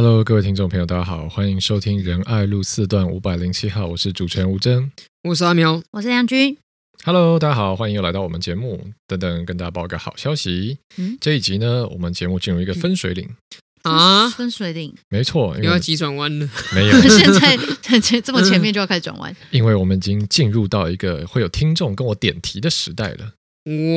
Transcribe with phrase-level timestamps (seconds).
[0.00, 4.88] Hello，各位听众朋友，大家好，欢迎收听仁爱路四段五百零七号，我是主持人吴峥，
[5.24, 6.56] 我是阿苗，我是梁军。
[7.02, 8.80] Hello，大家好，欢迎又来到我们节目。
[9.08, 13.28] 等等，跟大家报个好消息，嗯，这一集呢，我们节目进入一个分水岭。
[13.82, 16.48] 啊，分水岭，没错，又要急转弯了。
[16.72, 23.32] 没有， 现在这么前面就要开始转弯，因为我们已经进入到一个会有听众跟我点题的时代了。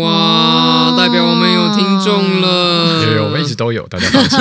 [0.01, 3.05] 哇，代表我们有听众了。
[3.05, 4.37] 对，我们一直都有，大家放心。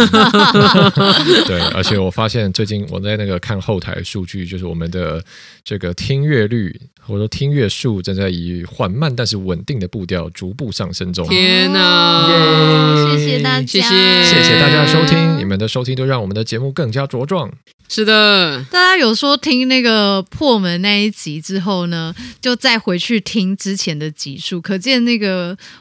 [1.47, 5.25] 对，而且我发现最近我在那个看后台数据，就是我们的
[5.65, 6.81] 这个听阅率。
[7.03, 11.27] 或者说听阅数正在以缓慢但是稳定的步调逐步上升中。
[11.27, 13.09] 天哪！
[13.11, 17.51] 谢谢大家，谢谢谢谢大家收听，你们的收听都让我们的节目更加茁壮。
[17.89, 25.20] 是的，大家有说听那个破门那一集之后呢，就再回去听之前的集数，可见那个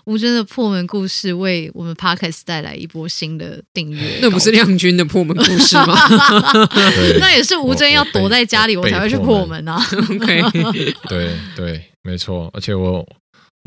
[0.06, 4.20] 吴尊的破门故事为我们 Podcast 带来一波新的订阅。
[4.22, 5.96] 那不是亮君的破门故事吗？
[7.20, 9.80] 那也是吴尊要躲在家里，我才会去破门啊。
[10.10, 10.42] OK。
[11.10, 13.06] 对对，没错，而且我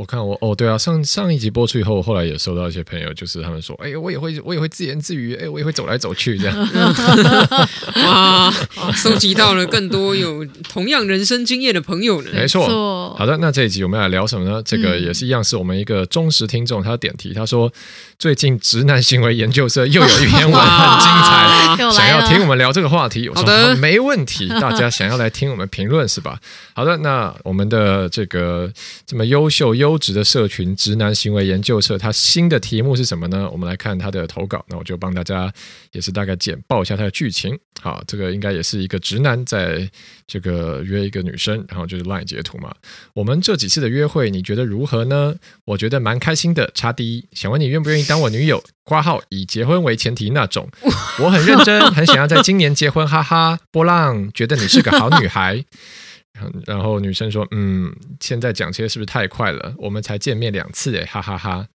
[0.03, 6.57] 我看我哦，对啊，上上一集播出以后，我后来也收到一些朋友，就是他们说，哎，我也会我也会自言自语，哎，我也会走来走去这样，
[8.05, 8.53] 哇，
[8.97, 12.31] 收集到了更多有同样人生经验的朋友呢。
[12.35, 14.61] 没错，好的，那这一集我们要来聊什么呢？
[14.65, 17.73] 这个也是一样，是我们一个忠实听众，他点题，他说。
[18.19, 23.29] 最近直男行为研究社又有一篇文 很精彩，想要听我们聊这个话题。
[23.29, 24.47] 我说好的，没问题。
[24.47, 26.39] 大家想要来听我们评论是吧？
[26.73, 28.71] 好的，那我们的这个
[29.05, 33.49] 这么优秀优质的社群直男行为研究社，它新的题目是什么呢？
[33.51, 34.65] 我们来看它的投稿。
[34.69, 35.53] 那我就帮大家
[35.93, 37.59] 也是大概简报一下它的剧情。
[37.81, 39.91] 好，这个应该也是一个直男在
[40.27, 42.73] 这个约一个女生，然后就是 LINE 截图嘛。
[43.15, 45.35] 我们这几次的约会，你觉得如何呢？
[45.65, 46.71] 我觉得蛮开心的。
[46.75, 48.63] 插第一，想问你愿不愿意当我女友？
[48.85, 50.69] 挂号以结婚为前提那种。
[51.21, 53.59] 我很认真，很想要在今年结婚，哈哈。
[53.71, 55.65] 波浪觉得你是个好女孩。
[56.67, 59.75] 然后女生说：“嗯，现在讲这些是不是太快了？
[59.79, 61.67] 我们才见面两次，诶，哈哈哈哈。”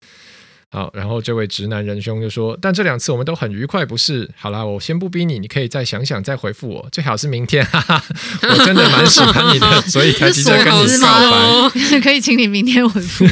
[0.69, 4.29] 好，然后这位直男仁兄就说：“但这两次我们都很愉快，不是？
[4.37, 7.65] 好啦，我先不逼你，你可以再想想，再回复我，最好是明天。
[7.65, 8.03] 哈哈，
[8.43, 11.71] 我真的蛮喜欢你的，所以才急着跟你告白。
[12.03, 13.25] 可以请你明天回复。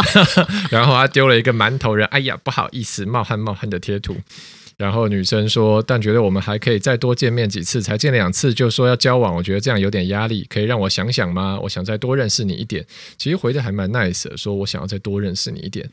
[0.72, 4.16] 然后他丢了一个馒头人，哎呀，不好意思，冒汗冒汗的贴图。
[4.76, 11.58] 然后女生说：但觉得我们还可以再多见面几次，才见两次就说要交往，我觉得这样有点压力，可以让我想想吗？
[11.62, 12.84] 我想再多认识你一点。
[13.16, 15.88] 其实回的还蛮 nice 的，说我想要再多认识你一点。”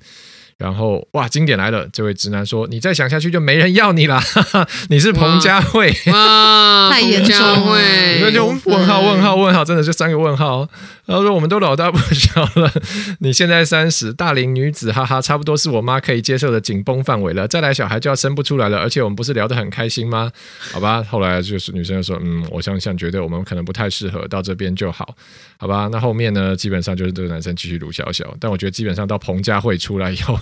[0.59, 1.88] 然后哇，经典来了！
[1.94, 7.79] 这位直男说：“你再想下去就没人要你了，哈哈，你是彭佳慧，哇， 太严重了。”
[8.19, 10.67] 那就问号问号问号，真的就三个问号。
[11.09, 12.72] 然后说：“我们都老大不小了，
[13.18, 17.47] 你现在三十，大龄女子，哈哈，差不多是我妈可以接受的紧绷范围了。
[17.47, 20.31] 再来小孩就要生不出来了，而且我们不是聊得很开心吗？
[20.72, 25.16] 好吧。”后来就是女生就说：“嗯，我想想，觉得我们可能不太适合，到这边就好，
[25.58, 30.40] 好吧。”那后面呢，基本上就是这个男生继续撸小小，但我觉得基本上到彭佳慧出来以后。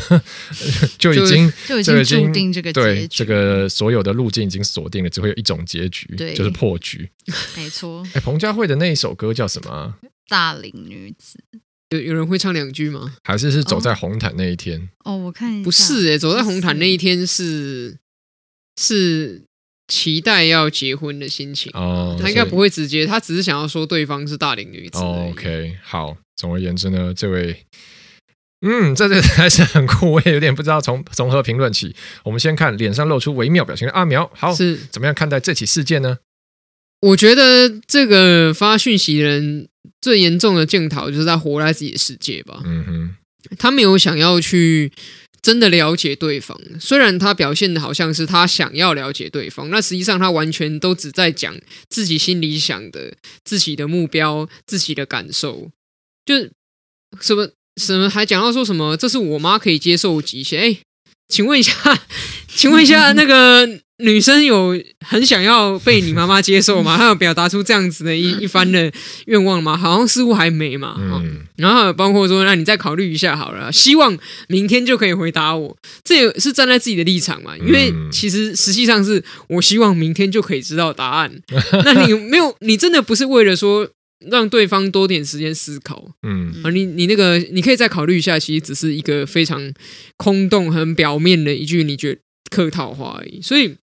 [0.98, 7.08] 就已经就已经注定这个对这个所有的路径已经锁定了，只会有一种结局，对，就是破局。
[7.56, 8.06] 没错。
[8.12, 9.93] 哎，彭佳慧的那一首歌叫什么？
[10.28, 11.38] 大龄女子。
[11.90, 13.14] 有有人会唱两句吗？
[13.22, 14.88] 还是是走在红毯那一天？
[15.04, 17.98] 哦，我看不是哎，走在红毯那一天是
[18.80, 19.42] 是
[19.86, 22.18] 期待要结婚的心情哦。
[22.20, 24.98] 他应该不会直接，他只是想要说对方是大龄女子。
[24.98, 26.16] OK，好。
[26.36, 27.64] 总而言之呢，这位。
[28.66, 31.94] 嗯，这这还是很酷，我也有点不知道从从何评论起。
[32.24, 36.18] 我们先看脸上露出微妙表情的阿苗，好，是怎么样看待这起事件呢？
[37.08, 39.68] 我觉得这个发讯息的人
[40.00, 42.62] 最严重的检讨就是他活在自己的世界吧。
[42.64, 43.14] 嗯哼，
[43.58, 44.90] 他没有想要去
[45.42, 51.54] 真的了解对方，虽然他表现的好像是他想要了解对方，那实际上他完全都只在讲
[51.88, 55.70] 自己心里想的、自己的目标、自己的感受，
[56.24, 56.48] 就
[57.20, 57.50] 什么。
[57.76, 58.96] 什么还讲到说什么？
[58.96, 60.60] 这是我妈可以接受极限。
[60.60, 60.78] 哎，
[61.26, 61.72] 请问一下，
[62.46, 63.66] 请问一下， 那个
[63.98, 64.76] 女生有
[65.06, 66.96] 很想要被你妈妈接受吗？
[66.98, 68.92] 她有表达出这样子的一 一番的
[69.26, 69.76] 愿望吗？
[69.76, 70.96] 好像似乎还没嘛。
[70.98, 71.42] 嗯。
[71.56, 73.72] 然后包括说，那你再考虑一下好了。
[73.72, 74.18] 希望
[74.48, 75.76] 明天就可以回答我。
[76.02, 77.56] 这也是站在自己的立场嘛。
[77.58, 81.32] 因为其实实际上是我希望明天就可以知道答案。
[81.84, 82.56] 那你没有？
[82.60, 83.88] 你真的不是为了说？
[84.30, 89.70] 让对方多点时间思考，嗯，啊，你你那个你可以再考虑一下，其实只是一个非常
[90.16, 93.42] 空洞、很表面的一句你觉得客套话而已。
[93.42, 93.76] 所以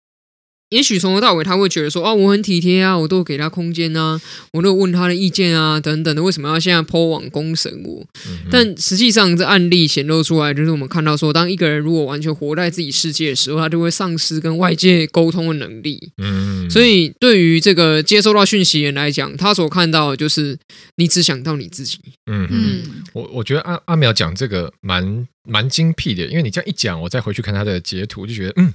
[0.69, 4.21] 也许从头到尾他会觉得说，哦，我很体贴啊，我都给他空间啊，
[4.53, 8.05] 我都问他的意见啊，等等的，为什么要现在 po 网攻审我？
[8.27, 16.11] 嗯、但实际上，这案例显露出来，就是我们看到说，当一个人如果完全活在自己世界的时候，他就会丧失跟外界沟通的能力。
[16.19, 20.55] 嗯哼，所以对于这个接收到讯息人来讲，他所看到的就是
[20.97, 21.97] 你只想到你自己。
[22.31, 22.83] 嗯嗯，
[23.13, 28.71] 我我觉得阿阿苗讲这个蛮蛮精辟的，因为你这样一讲，我再回去看他的截图，就觉得嗯。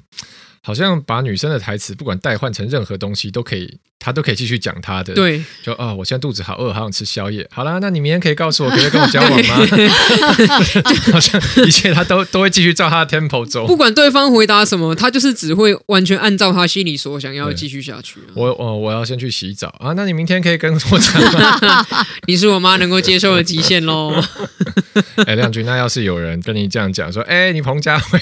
[0.67, 5.13] 好像把女生的台词不管代换成任何东西都可以，她都可以继续讲她的。
[5.13, 7.47] 对，就啊、哦，我现在肚子好饿，好想吃宵夜。
[7.53, 9.57] 好啦，那你明天可以告诉我，可以跟我交往吗？
[11.13, 13.67] 好像一切他都都会继续照他的 tempo 走。
[13.67, 18.21] 不管对方回答什么，他就是只会完全按照他心里所想要继续下去。
[18.35, 21.87] 我我我要先去洗澡啊，那你明天可以跟我讲吗？
[22.27, 24.15] 你是我妈能够接受的极限喽。
[25.27, 28.19] 哎，亮君，那要是有人跟你这样讲说，哎，你彭佳慧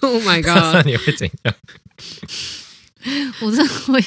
[0.00, 1.37] ，Oh my god，那你会怎样？
[3.40, 4.04] 我真的会，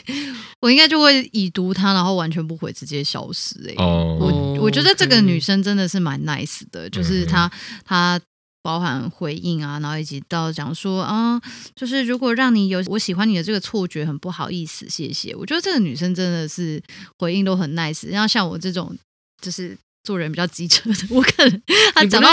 [0.60, 3.74] 我应该就会已读他，然后完全不回，直接消失、欸。
[3.76, 7.50] 哎，oh, 我我觉得这个女生真的是蛮 nice 的，嗯、就是她
[7.86, 8.20] 她
[8.62, 11.42] 包含回应啊，然后以及到讲说啊，
[11.74, 15.34] 就是如果让你有我喜欢你的这个错觉，很不好意思，谢谢。
[15.36, 16.84] 我觉得这个女生真的是
[17.18, 18.96] 回应都很 nice，然后像我这种
[19.42, 21.62] 就是做人比较机车的，我可能
[21.96, 22.30] 她讲到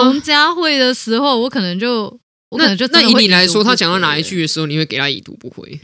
[0.00, 2.18] 彭佳慧的时候，我可能就。
[2.50, 5.80] 我可能就那以你来说，他讲到哪一句的时候，你会给他已读不回？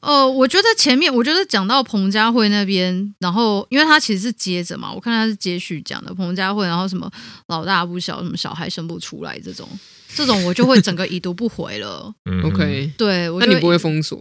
[0.00, 7.08] 呃，我觉得前面，我觉得讲到彭佳慧那边，然后因为他其实是接着嘛，我看他是接续讲的彭佳慧，然后什么
[7.48, 9.68] 老大不小，什么小孩生不出来这种，
[10.14, 12.12] 这种我就会整个已读不回了。
[12.44, 14.20] OK，对，那你不会封锁？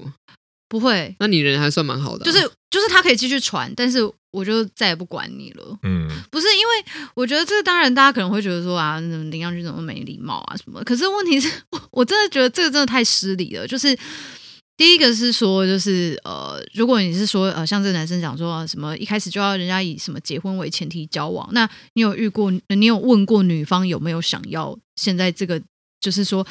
[0.69, 2.39] 不会，那你人还算蛮好的、啊，就是
[2.69, 3.99] 就是他可以继续传，但是。
[4.31, 5.77] 我就再也不管你了。
[5.83, 10.83] 嗯，不是因为我觉得这个，当然大家可能会觉得说啊，林阳君怎么没礼貌啊什么？
[10.83, 13.67] 可是问题是 我，我真的觉得这个真的太失礼了。
[13.67, 13.97] 就是
[14.77, 22.51] 第一个是说，就是呃，如果你是说呃，像这个男生讲说什么一开始就要人家以什么结婚为前提交往，那你有遇过？
[22.69, 25.61] 你有问过女方有没有想要现在这个？
[26.01, 26.45] 就是说。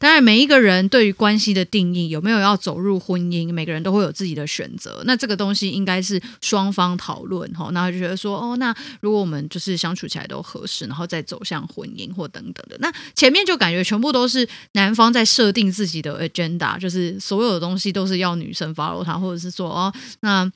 [0.00, 5.02] 当然，每一个人对于关系的定义有没有要走入婚姻，每个人都会有自己的选择。
[5.04, 12.78] 那这个东西应该是双方讨论哈，然后就觉得说，哦，那如果我们就是相处起来都合适，然后再走向婚姻或等等的。
[12.78, 20.50] 那前面就感觉全部都是男方在设定自己的 agenda，就是所有的东西都是要女生 follow 他，或者是说，哦，那。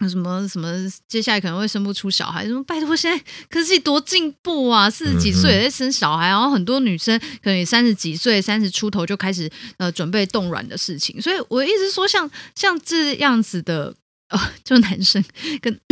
[0.00, 0.68] 那什么什么，
[1.08, 2.44] 接下来可能会生不出小孩。
[2.44, 4.90] 什么拜托，现在科技多进步啊！
[4.90, 11.22] 四十几岁也在生小孩，然后很多女生可能也三十几岁、三十出头就开始呃准备冻卵的事情。
[11.22, 13.94] 所以我一直说像，像像这样子的，
[14.30, 15.24] 呃，就男生
[15.60, 15.78] 跟。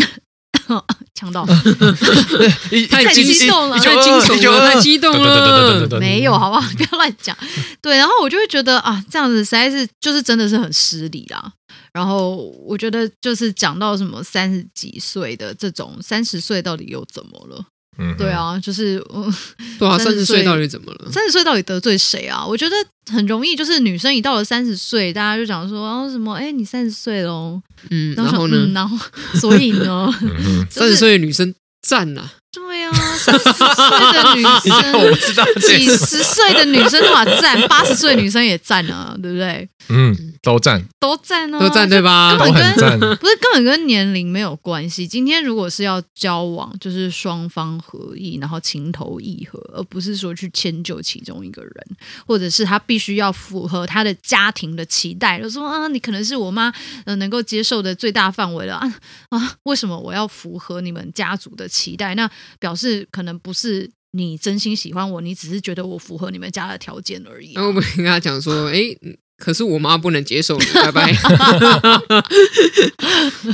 [1.14, 1.44] 呛到，
[2.88, 6.66] 太激动了，太惊悚了，太激动了，没有，好不好？
[6.78, 7.37] 不要乱讲。
[7.82, 11.52] 对，然后我就会觉得啊，这样子实在是就是真的是很失礼啦。
[11.92, 17.64] 然后我觉得就是讲到什么三十几岁的这种，三十岁到底又怎么了？
[17.98, 19.30] 嗯，对啊，就是嗯，
[19.78, 21.12] 对啊，三十岁到底怎么了？
[21.12, 22.42] 三十岁到底得罪谁啊？
[22.46, 22.74] 我觉得
[23.12, 27.60] 很容易，就是女生一到了三十岁，大家就讲说哦什么，哎，你三十岁喽，
[27.90, 28.66] 嗯，然后呢？
[28.72, 28.96] 然后
[29.34, 30.10] 所以呢，
[30.70, 31.54] 三十岁的女生
[31.86, 32.30] 赞呐。
[33.19, 39.69] 三十岁的女生，我知道几十岁的女生都赞，八十岁的女生也赞啊，对不对？
[39.88, 42.37] 嗯，都赞，都赞哦，都赞对吧？
[42.38, 45.06] 根本跟都很赞，不是根本跟年龄没有关系。
[45.09, 51.73] 今天如果是要交往，就是双方合意，然后情投意合，而不是说去迁就其中一个人，
[52.26, 56.73] 或者是他必须要符合他的家庭的期待，就说啊，你可能是我妈
[57.04, 58.95] 呃能够接受的最大范围了啊
[59.31, 62.14] 啊，为什么我要符合你们家族的期待？
[62.14, 67.62] 那表示可能不是你真心喜欢我，你只是觉得我符合你们家的条件而已啊。
[67.62, 68.97] 那我们跟他讲说， 哎。
[69.42, 71.12] 可是我妈不能接受你， 拜拜。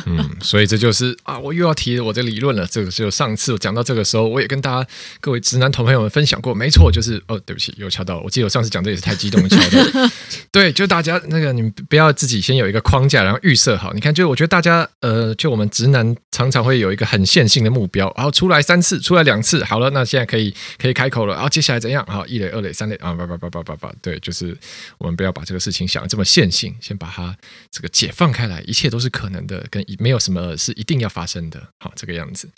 [0.04, 2.66] 嗯，所以这就是啊，我又要提我的理论了。
[2.66, 4.86] 这个就上次我讲到这个时候，我也跟大家
[5.18, 6.54] 各位直男同朋友们分享过。
[6.54, 8.22] 没错，就是哦，对不起，又敲到了。
[8.22, 10.10] 我记得我上次讲这也是太激动了，敲到。
[10.52, 13.94] 对，就大家那个，你们不要自己先有一个框架，然后预设好。
[13.94, 21.32] 你看，就我觉得大家呃，就我们直男常常会有一个很线性的目标，然后出来三次，出来两次，好了，那现在可以 可以开口了。
[21.32, 22.04] 然后接下来怎样？
[22.06, 24.54] 好，一垒、二垒、三垒啊，叭叭叭叭叭叭，对，就是
[24.98, 25.77] 我们不要把这个事情。
[25.86, 27.36] 想这么线性，先把它
[27.70, 31.62] 这个解放开来，一切都是可能的，跟没有什么是一定要发生的。
[31.80, 32.48] 好，这个样子。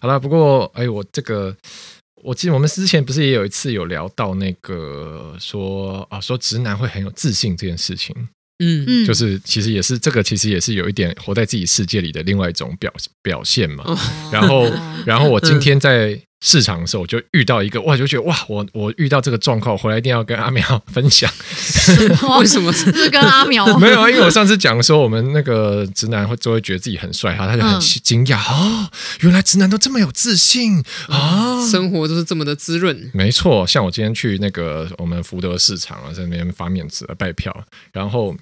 [0.00, 1.56] 好了，不过哎，我这个，
[2.22, 8.14] 我记得我们之前不是也有一次有聊到那个说啊，说直男会很有自信这件事情。
[8.60, 12.92] 嗯嗯，就是其实也是这个，其实也是有一点活在自己世界里的另外一种表
[13.22, 13.84] 表现嘛。
[13.86, 13.96] 哦、
[14.32, 14.68] 然后，
[15.06, 21.30] 然后我今天在市场的时候，我就遇到一个哇，就觉得哇，我我遇到这个状况，回来一定要跟阿苗分享。
[22.38, 23.66] 为什么是跟阿苗？
[23.78, 28.88] 没有啊，因为我上次讲说，我们那个直男会就会觉得自己很帅哈，他就很惊讶哦，
[29.20, 33.10] 原来直男都这么有自信啊，生活都是这么的滋润。
[33.12, 38.36] 没错，像我今天去那个我们福德市场啊，在那边发面子拜票，然后。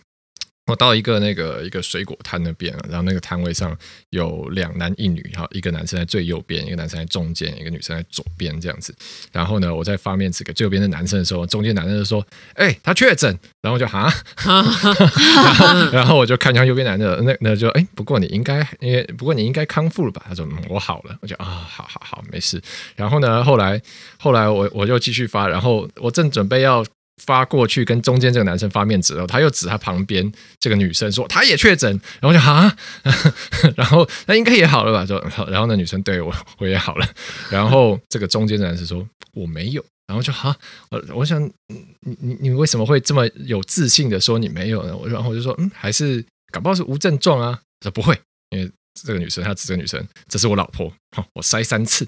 [0.66, 3.76] 我到一个那个一个水果摊那边，然后那个摊位上
[4.10, 8.92] 有两男一女，哈，一个男生在最右边，一个男生在中间，一个女生在左边这样子。
[9.30, 12.20] 然后呢，我在发面子给最右边的男生的时候，中间男生就说
[12.54, 14.12] ：“哎、欸，他确诊。”然后就哈，
[15.92, 20.24] 然后我就看向右边男的，那那就哎，不过你应该，因为不过你应该康复了吧？
[20.28, 22.60] 他说：“嗯，我好了。”我就啊，好好好，没事。
[22.96, 23.80] 然后呢，后来
[24.18, 26.84] 后来我我就继续发，然后我正准备要。
[27.24, 30.30] 发过去跟中间这个男生发面子，然后他又指他旁边
[30.60, 32.76] 这个女生说他也确诊，然后就哈，
[33.76, 35.06] 然后那应该也好了吧？
[35.06, 35.18] 说
[35.50, 37.08] 然后那女生对我我也好了，
[37.50, 40.54] 然后这个中间的男生说我没有，然后就哈，
[40.90, 44.96] 我我想你你你为什么会这么有自信的说你没有呢？
[44.96, 47.58] 我然后我就说嗯，还是搞不好是无症状啊？
[47.80, 48.18] 他说不会，
[48.50, 50.92] 因为这个女生她指这个女生，这是我老婆，
[51.34, 52.06] 我筛三次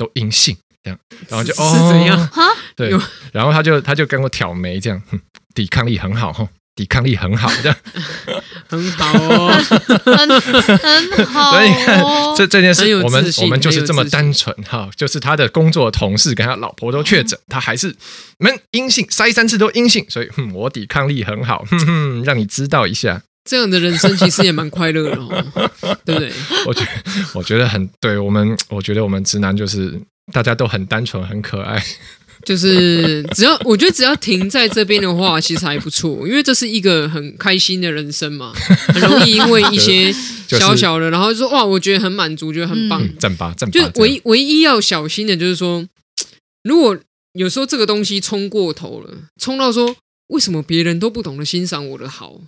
[0.00, 0.56] 都阴性。
[0.82, 2.30] 这样，然后就哦，是怎样？
[2.74, 2.90] 对，
[3.32, 5.02] 然后他就他就跟我挑眉，这样，
[5.54, 7.76] 抵抗力很好，抵抗力很好，这样，
[8.66, 9.52] 很好哦，
[10.08, 11.50] 很好。
[11.52, 12.02] 所以你看，
[12.34, 17.94] 这这件事，我们我们就是这么单纯哈，就是他的工作同事跟他老婆都确诊，他还是
[18.38, 23.20] 们阴性，筛三次都阴性，所以我抵抗力很好，哼哼，让你知道一下。
[23.44, 25.44] 这样的人生其实也蛮快乐的哦，
[26.04, 26.32] 对不对？
[26.66, 26.90] 我觉得
[27.34, 30.00] 我觉得很对，我们我觉得我们直男就是。
[30.32, 31.82] 大家都很单纯，很可爱。
[32.44, 38.52] 就是只要我觉得只要停在这边的话，其实还不错，因为这是一个很开心的人生嘛。
[38.54, 40.12] 很容易因为一些
[40.46, 43.02] 小小的，然后就说哇，我觉得很满足，觉得很棒。
[43.18, 43.72] 赞吧，赞吧。
[43.72, 45.84] 就唯一唯一要小心的就是说，
[46.62, 46.96] 如果
[47.32, 49.96] 有时候这个东西冲过头了，冲到说
[50.28, 52.40] 为什么别人都不懂得欣赏我的好，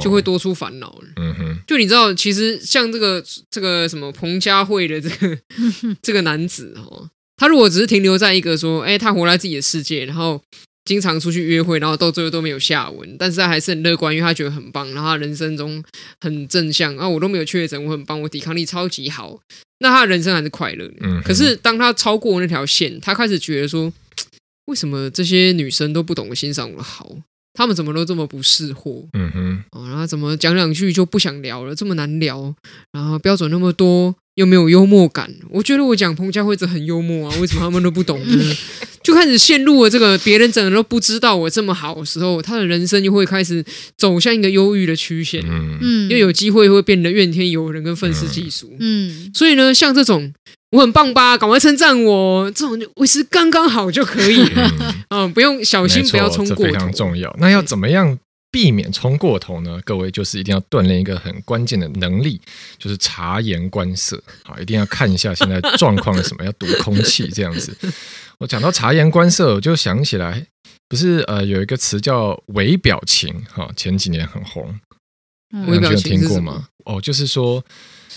[0.00, 1.08] 就会多出烦恼了。
[1.16, 1.58] 嗯哼。
[1.66, 5.38] 就你知道，其实像这个这个什么彭佳慧的这个
[6.02, 7.10] 这个男子哦。
[7.36, 10.40] 他如果只是停留在一个说，哎，他活在自己的世界，然后
[10.84, 15.82] 经常出去约会，然后到最后都没有下文，但是他还是很乐观，因为他觉得很棒，然后他人生中
[16.20, 19.40] 很正向啊，我都没有确诊，我很棒，我抵抗力超级好，
[19.80, 20.94] 那他的人生还是快乐的。
[21.00, 21.20] 嗯。
[21.24, 23.92] 可是当他超过那条线，他开始觉得说，
[24.66, 27.10] 为什么这些女生都不懂得欣赏我的好？
[27.54, 29.04] 他们怎么都这么不识货？
[29.12, 29.64] 嗯哼。
[29.70, 32.54] 哦，然后怎么讲两句就不想聊了，这么难聊，
[32.92, 34.14] 然后标准那么多。
[34.36, 38.56] 又没有幽默感，我觉得我讲彭佳慧子很幽默啊，为什么他们都不懂呢？
[39.04, 43.62] 就开始陷入了这个别人整个都不知道我这么好的时候，他的人生就会开始
[43.98, 50.32] 走向一个忧郁的曲线，嗯，又有机会会变得怨天尤人跟愤世嫉俗，嗯，所以呢，像这种
[50.72, 57.32] 我很棒吧，赶快称赞我，这种就维持刚刚好就可以了， 嗯，不用小心不要冲过头，非常重要。
[57.38, 58.18] 那要怎么样？
[58.50, 59.80] 避免冲过头呢？
[59.82, 62.38] 各位就是一定要锻炼一个很关键的能力，
[62.78, 64.22] 就是察言观色。
[64.44, 67.74] 好，一定要看一下现在状况是什么，要读空气这样子。
[68.36, 70.46] 我讲到察言观色，我就想起来，
[70.86, 74.78] 不是呃有一个词叫微表情哈，前几年很红，
[75.66, 76.66] 微表情听过吗？
[76.84, 77.64] 哦，就是说。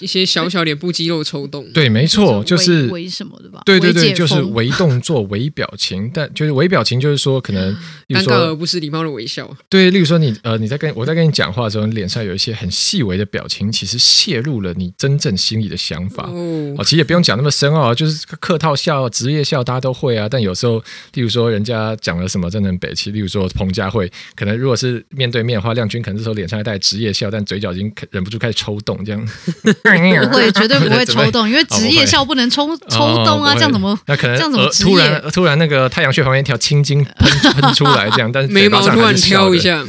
[0.01, 3.61] 一些小小脸部肌肉抽动，对，没错，就是微什么的吧？
[3.65, 6.11] 对对对，就是微动作、微表情。
[6.13, 7.73] 但就是微表情，就是说可能
[8.09, 9.49] 尴尬而不是礼貌的微笑。
[9.69, 16.29] 对，例如说你呃，你在跟我在跟你讲话的时候，你脸上有一些很细微的表情，其实泄露了你真正心里的想法。
[16.29, 20.27] 哦，其实也不用讲那么深奥，就是客套笑、职业笑，大家都会啊。
[20.27, 29.23] 但有时候，例如说人家讲了什么真的很北气，例如说彭佳慧，可能如果是面对面的话，亮君可能这时候脸上还带职业笑，但嘴角已经忍不住开始抽动，这样。
[29.63, 33.97] 不会，绝对 不会抽动，因为职业笑不能抽抽动啊，这样怎么？
[34.07, 34.67] 那可能这样怎么？
[34.81, 39.79] 突然突然那个太阳穴旁边一条青筋喷喷出来，这样，但是眉毛突然挑一下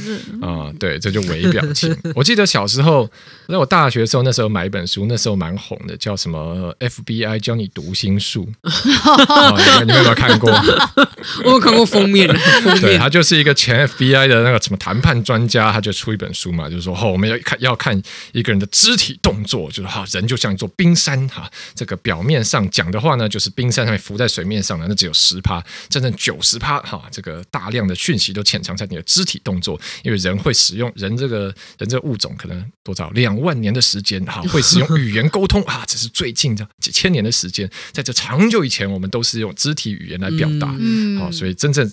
[0.42, 1.96] 啊， 对，这就微表情。
[2.14, 3.08] 我记得小时候，
[3.48, 8.48] 在我大学的时候，那时候买一本书，那时候蛮红的，叫什么 FBI 教你读心术，
[9.80, 10.50] 你们有没有看过？
[11.44, 12.28] 我有看过封面，
[12.80, 18.00] 对，他就是一个前 FBI 的那个什么谈判专家，他就出一本书嘛，就是说，哦，我们要看要看
[18.32, 20.26] 一个人的肢体动作，就是哈人。
[20.26, 40.66] 就像一座冰山哈，这个表面上讲的话呢，就是冰山上面浮在水面上的，那只有十趴，真正九十趴哈，这个大量的讯息都潜藏在你的肢体动作，因为人会使用人这个人这个物种可能多少两万年的时间哈， 会使用语言沟通啊，这是最近的几千年的时间，在这长久以前，我们都是用肢体语言来表达，
[41.20, 41.88] 好，所以真正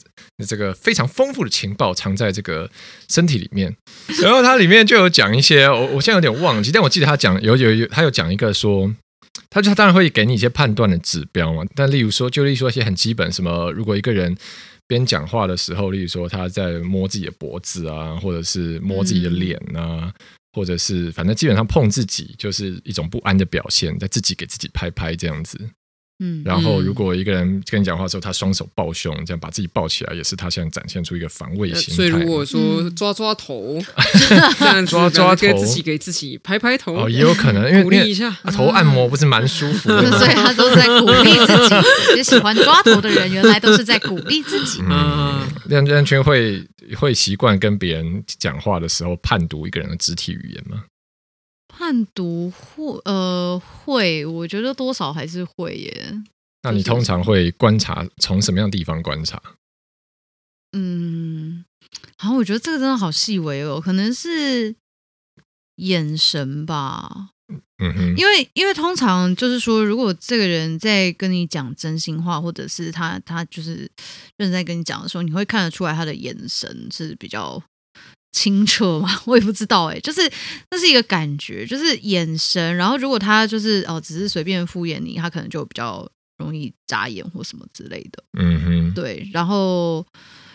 [0.47, 2.69] 这个非常丰富的情报藏在这个
[3.07, 3.75] 身体里面，
[4.21, 8.23] 然后它里面就有讲一些，我我现在有点忘记，但我记得他讲有有有，他有讲。
[8.23, 8.89] 讲一个说，
[9.49, 11.61] 他就他当然会给你一些判断的指标嘛。
[11.75, 14.33] 但例如说，就例如说一些很基本，什么如果一个人
[14.87, 20.13] 边讲话的时候，例如说他在摸自己的脖子啊，或者是摸自己的脸啊，嗯、
[20.53, 25.59] 或者是反正基本上碰自己，就是一种不安的表现，在自己给自己拍拍这样子。
[26.19, 31.95] 嗯，然后如果一个人跟你讲话的时候，他双手抱胸，这样把自己抱起来，也是他现在展现出一个防卫心态。
[31.95, 33.81] 所以如果说抓抓头，
[34.59, 40.17] 这样抓抓头，给自己给自己拍拍头，哦，也有可能， 因为鼓励一下，头按摩不是蛮舒服的 吗？
[40.19, 41.75] 所以他都是在鼓励自己。
[42.17, 44.81] 也喜欢抓头的人，原来都是在鼓励自己。
[44.87, 46.63] 嗯，亮亮圈会
[46.95, 50.83] 会习惯跟别人讲话的时候判读一个人的肢体语言吗？
[51.75, 56.23] 判读会呃会，我觉得多少还是会耶。
[56.61, 59.41] 那你通常会观察从什么样的地方观察？
[60.73, 61.65] 嗯，
[62.17, 64.75] 好，我觉得这个真的好细微哦，可能是
[65.77, 67.29] 眼神吧。
[67.79, 73.89] 嗯哼，因为因为通常就是说，如果这个人在跟你讲真心话，或者是他他就是
[74.37, 77.61] 认真在跟你讲的时候，你会看得出来他的眼神是比较。
[78.33, 79.21] 清澈吗？
[79.25, 80.19] 我也不知道哎，就是
[80.71, 82.75] 那是一个感觉，就是眼神。
[82.75, 86.05] 然后如果他就是哦，只是随便敷衍你，他可能就比较
[86.37, 88.23] 容易眨眼或什么之类的。
[88.37, 89.29] 嗯哼，对。
[89.31, 90.05] 然后，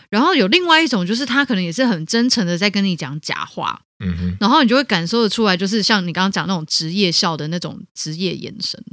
[0.09, 3.81] 然后有另外一种，就是他可能也是很真诚的在跟你讲假话。
[4.05, 4.37] 嗯哼。
[4.39, 8.83] 然后你就会感受得出来，就是像你刚刚讲那种职业笑的那种职业眼神。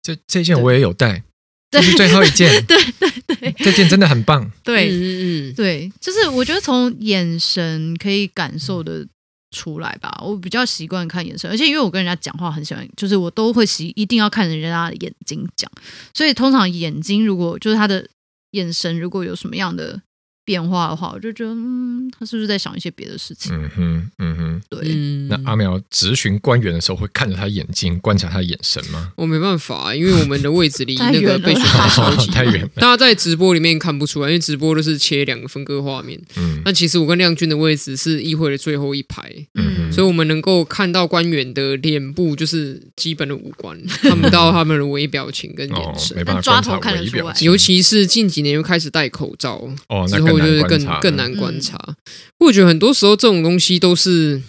[0.00, 1.24] 这这件我也有带。
[1.70, 4.50] 这是最后一件， 对对对，这件真的很棒。
[4.62, 9.06] 对，嗯嗯，对，就是我觉得从眼神可以感受的
[9.50, 10.16] 出来吧。
[10.22, 15.70] 我比较习惯看眼神，而且因为我跟人家讲话很喜欢，就是我都会习一定要看着人家的眼睛讲。
[16.14, 18.08] 所以通常眼睛如果就是他的
[18.52, 20.00] 眼神如果有什么样的。
[20.46, 23.52] 变化的话，我就觉得，嗯，他是不是在想一些别的事情？
[23.52, 24.80] 嗯哼，嗯哼，对。
[24.94, 29.12] 嗯、那阿苗质询官员的时候，会看着他眼睛观察他的眼神吗？
[29.16, 36.16] 我没办法，因为我们的位置离 那个备询台超级 太远，大家在直播里面看不出来，因为直播都是切两个分割画面。
[36.36, 47.46] 嗯，那其实我跟亮君的位置是议会的最后一排，嗯哼，所以我们能够看到官员的脸部，就是基本的五官， 看不到他们的微表情跟眼神，哦、没办法观察微表情。
[47.46, 51.16] 尤其是近几年又开始戴口罩，哦，之后就是更更。
[51.16, 51.94] 很难观察，嗯、
[52.40, 54.42] 我觉得很多时候这种东西都是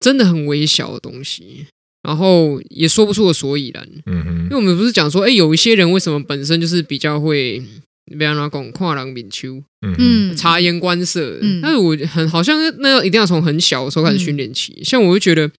[0.00, 1.66] 真的很微小的东西，
[2.02, 3.86] 然后也说不出个所以然。
[4.06, 7.62] 嗯哼，因为我们不是讲说，哎，有一些人为什么本身就是比较会，
[8.06, 15.50] 比方说讲跨栏比丘，嗯哼，察言观色，嗯、但是我很好像那要一定要从很小的时候开始训练起，嗯、像我就觉得。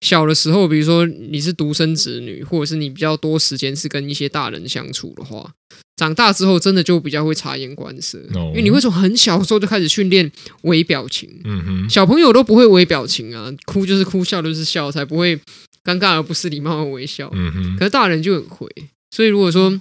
[0.00, 5.50] 小的时候，比如说你是独生子女，或者是你比较多时间是跟一些大人相处的话，
[5.96, 10.30] 长大之后真的就比较会察言观色.因为你会从很小的时候就开始训练
[10.62, 11.28] 微表情。
[11.44, 15.36] 嗯哼，小朋友都不会微表情啊，哭就是哭，笑就是笑，才不会
[15.84, 17.30] 尴尬而不失礼貌的微笑。
[17.34, 18.68] 嗯哼，可是大人就很会，
[19.10, 19.80] 所以如果说。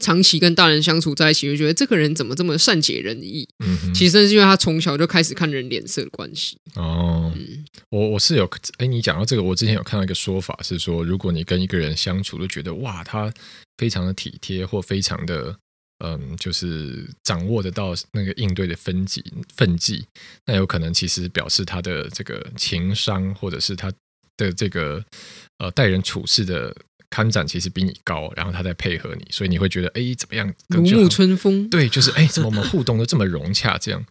[0.00, 3.48] 长期跟大人相处在一起，就觉得这个人怎么这么善解人意？
[3.64, 6.58] 嗯哼，其实是因为他从小就开始看人脸色的关系。
[6.74, 13.32] 哦，嗯、我我是有哎，你讲到这个，我之前有看到一个说法是说，如果你跟一个人相处，都觉得哇，他
[13.78, 15.56] 非常的体贴，或非常的
[16.04, 20.04] 嗯，就是掌握得到那个应对的分级分际，
[20.46, 23.92] 那有可能其实表示他的这个情商，或者是他
[24.36, 25.04] 的这个
[25.58, 26.74] 呃待人处事的。
[27.14, 30.52] 看展其实比你高，然后他在配合你，所以你会觉得哎，怎么样？
[30.66, 31.70] 如沐春风。
[31.70, 34.04] 对，就是哎，怎么我们互动的这么融洽这样？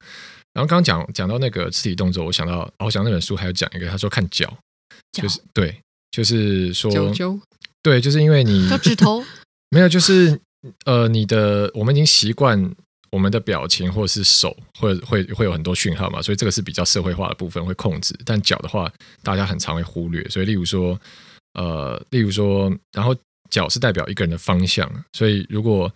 [0.54, 4.58] 然后刚刚讲讲到那个肢体动作，我想到，我想那本书还有讲一个，他说看脚，
[5.12, 5.78] 就是对，
[6.12, 6.90] 就是说
[7.82, 9.22] 对，就是因为你脚趾头
[9.70, 10.40] 没有，就是
[10.86, 12.74] 呃，你的我们已经习惯
[13.12, 18.90] 我们的表情或者是手，会会会有很多讯号嘛，所以这个是比较社会化的部分会控制，但脚的话，
[19.24, 20.98] 大家很常会忽略，所以例如说。
[21.54, 23.16] 呃，例如说，然后
[23.50, 25.92] 脚是代表一个人的方向，所以如果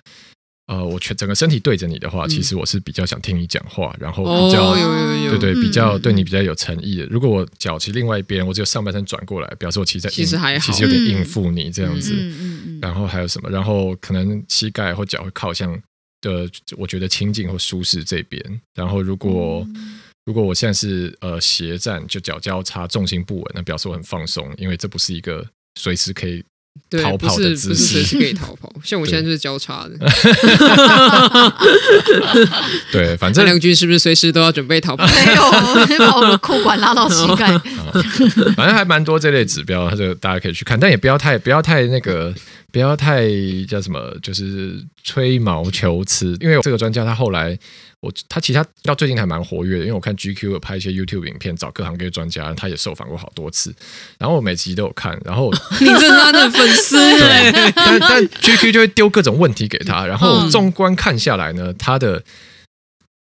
[0.68, 7.06] 呃我全整个身体对着你的话，嗯、其实我是比较想听你讲话，然后比较、哦、有有有对对，比较对你比较有诚意的。
[7.06, 12.14] 嗯、如果我脚其实另外一边，我只有上半身转过来，表示我其实在其实还好，其实有点应付你这样子。
[12.14, 13.50] 嗯嗯嗯、然后还有什么？
[13.50, 15.74] 然后可能膝盖或脚会靠向
[16.22, 18.62] 的，我觉得亲近或舒适这边。
[18.76, 19.97] 然后如果、嗯、
[20.28, 25.44] 如果我现在是呃斜站，就脚交叉，重心不稳，那表示我很放松，因为这不是一个。
[25.80, 26.44] 随时可以
[27.04, 28.74] 逃跑的姿势，不是随时可以逃跑。
[28.84, 29.96] 像我现在就是交叉的。
[32.92, 35.06] 对，反正梁军是不是随时都要准备逃跑？
[35.06, 35.42] 没有，
[36.00, 37.56] 把我的裤管拉到膝盖。
[38.56, 42.34] 反正还蛮多这类指标，这个大家可以去看，但也不要太不要太那个，
[42.78, 43.28] 不不要太
[43.68, 46.38] 叫什么，就是吹毛求疵。
[46.40, 47.58] 因为这个专家他后来，
[48.02, 53.74] 我他其实他到最近还蛮活跃的，因为我看 GQ 有拍一些 YouTube 影片，找各行各业专家，他也受访过好多次，
[54.20, 55.20] 然后我每集都有看。
[55.26, 62.24] 然后 你这是他的粉丝哎， 但但 GQ 就会丢各种问题给他，然后纵观看下来呢，他的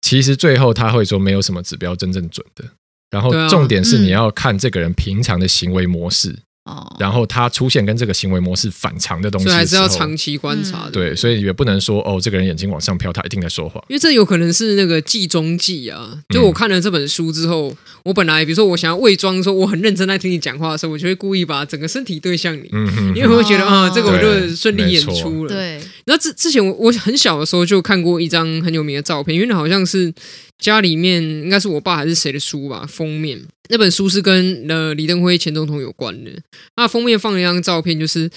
[0.01, 2.65] 其实最后他会说没有什么指标真正准的。
[3.11, 6.35] 然后重点是你要看这个人平常的行为模式。
[6.65, 10.91] 哦，然后他出现跟这个行为模式反常的东西，所以还是要长期观察的。
[10.91, 13.83] 对，所以也不能说哦，这个人眼睛往上飘，他一定在说谎。
[13.87, 16.19] 因为这有可能是那个计中计啊。
[16.29, 25.53] 就我看了这本书之后，嗯、我本来比如说我想要伪装说我很认真在听你讲话的时候，我就会故意把整个身体对向你，嗯、因为我会觉得啊、哦，这个我就顺利演出了。
[25.53, 25.79] 对。
[26.05, 30.11] 那之之前我我很小的时候就看过一张很有名的照片，因为那好像是。
[30.57, 32.85] 家里面应该是我爸还是谁的书吧？
[32.87, 36.31] 封面那本书是跟呃李登辉前总统有关的。
[36.75, 38.29] 那封面放了一张照片，就是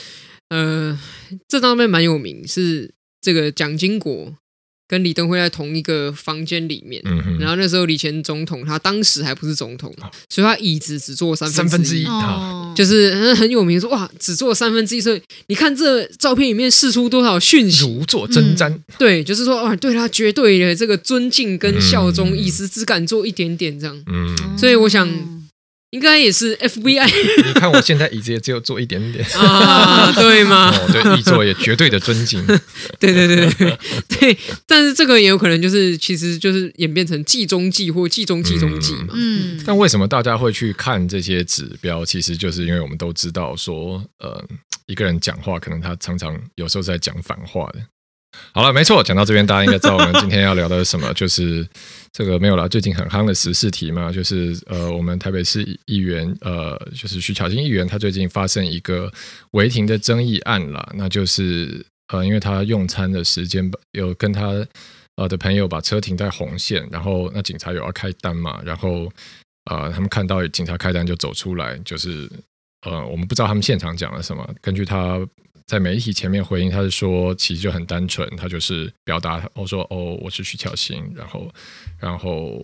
[0.49, 0.99] 呃
[1.47, 4.35] 这张照片蛮有名，是这个蒋经国。
[4.89, 9.95] 跟李登辉在同一个房间里面，嗯、然后那时候李前总统他当时还不是总统，
[10.31, 12.07] 所以他椅子只坐三分之一，
[12.75, 25.38] 就是很有名说哇，只坐三分之一，所以你看这照片里面释出多少讯息，如坐针毡、嗯，对，就是说哇，对他绝对的这个尊敬跟效忠，意思只敢做一点点这样，嗯，所以我想。
[25.91, 27.11] 应该也是 FBI。
[27.47, 30.71] 你看我现在椅子也只有坐一点点啊，对吗？
[30.71, 32.45] 我，对，椅座也绝对的尊敬。
[33.01, 39.15] 对对对对对，但是这个也有可能就是，其实就是演变成计中计或计中计中计嘛。
[39.15, 39.59] 嗯。
[39.67, 42.05] 但为什么大家会去看这些指标？
[42.05, 44.45] 其实就是因为我们都知道说，呃，
[44.87, 47.81] 一个人讲话可能他常常有时候是在讲反话的。
[48.53, 51.67] 好了，没错，讲到这边，大家应该知道我们今天要聊的是什么，就是
[52.13, 52.69] 这个没有了。
[52.69, 59.13] 最近很夯的时事题嘛，就是呃，我们台北市议员呃，就是徐巧芯议员，他最近发生一个
[59.53, 64.67] 违停的争议案了，那就是呃，因为他用餐的时间有跟他
[65.17, 69.11] 呃的朋友把车停在红线，然后那警察有要开单嘛，然后
[69.71, 72.31] 呃，他们看到警察开单就走出来，就是
[72.87, 75.27] 呃，我们不知道他们现场讲了什么，根据他。
[75.69, 81.47] 在媒体前面回应，他是说其实就很单纯，他就是表达我说哦，我是徐巧芯，然后
[82.01, 82.59] 然后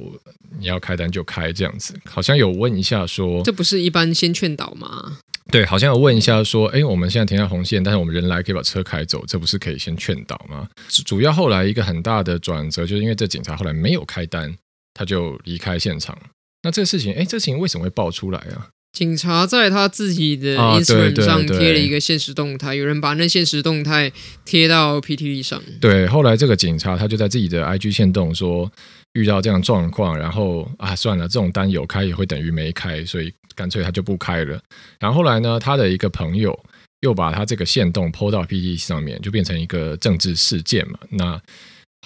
[0.59, 5.19] 你要开单就开这样子，好像有问一下说，这不是一般先劝导吗？
[5.53, 10.67] 对，好像有问一下说，哎，我们现在停在红线，但是我们人来可以把车开走，这不是可以先劝导吗？
[11.05, 14.57] 主要后来一个很大的转折，就是因为这警察后来没有开单，
[14.95, 16.19] 他就离开现场。
[16.63, 18.71] 那这个事情，哎，这事情为什么会爆出来啊？
[18.95, 24.13] 警察在他自己的 Instagram 上贴了一个现实动态，有人把那现实动态
[24.45, 25.61] 贴到 PTT 上。
[25.81, 28.71] 对，后来这个警察他就在自己的 IG 线动说，
[29.15, 34.61] 遇到这样状况，然后啊算了，这种单有开也会等于没开，所以干脆他就不开了。
[35.01, 36.57] 然后后来呢，他的一个朋友
[37.01, 41.01] 又把他这个线动 PO 到 PTT 上面，就变成一个政治事件嘛。
[41.11, 41.43] 那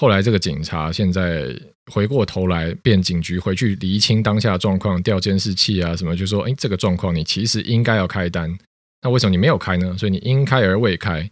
[0.01, 1.55] 后来这个警察现在。
[1.91, 8.57] 回过头来，变警局回去厘清当下状况，调监视器啊什么，就说：哎，这个状况你其实应该要开单，
[9.03, 9.97] 那为什么你没有开呢？
[9.99, 11.31] 所以你应开而未开，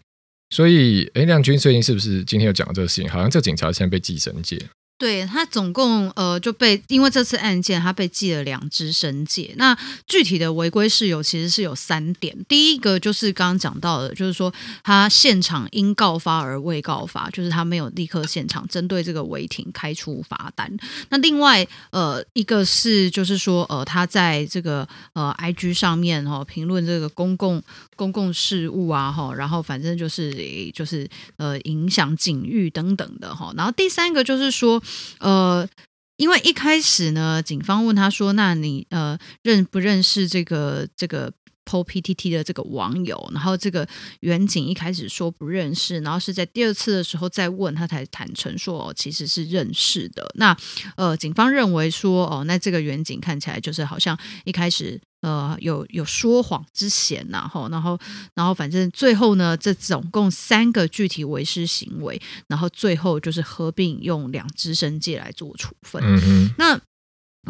[0.50, 3.10] 所以哎，亮君最近是不是今天有讲这个事情？
[3.10, 4.58] 好像这个警察现在被寄生界。
[4.98, 9.52] 对，他总共呃就被因为这次案件，他被记了两支申诫。
[9.58, 12.34] 那具体的违规事由其实是有三点。
[12.48, 14.50] 第一个就是刚刚讲到的，就是说
[14.82, 20.74] 他现场因告发而未告发，就是他没有立刻现场针对这个违停开出罚单。
[21.10, 27.62] 那另外呃一个是就是说呃他在这个呃 IG 上面哈、哦、评论这个公共
[27.96, 30.32] 公共事务啊哈，然后反正就是
[30.72, 31.06] 就是
[31.36, 33.52] 呃影响警誉等等的哈。
[33.54, 34.82] 然后第三个就是说。
[35.20, 35.68] 呃，
[36.16, 41.32] 因为一开始呢，警方问他说：“那你呃认不认识这个这个
[41.66, 43.86] PO PTT 的这个网友？”然后这个
[44.20, 50.56] 远景一开始说不认识，然后是在第二次的时候再问他才坦诚说：“哦，其实是认识的。”那
[50.96, 57.98] 呃，警方认为说：“哦，那这个远景看起来就是好像一开始。”呃，有有说谎之嫌，然后，然后，
[58.34, 66.00] 然后，反正最后呢，这总共三个具体违失行为，然后最后就是合并用两支申诫来做处分。
[66.04, 66.80] 嗯嗯那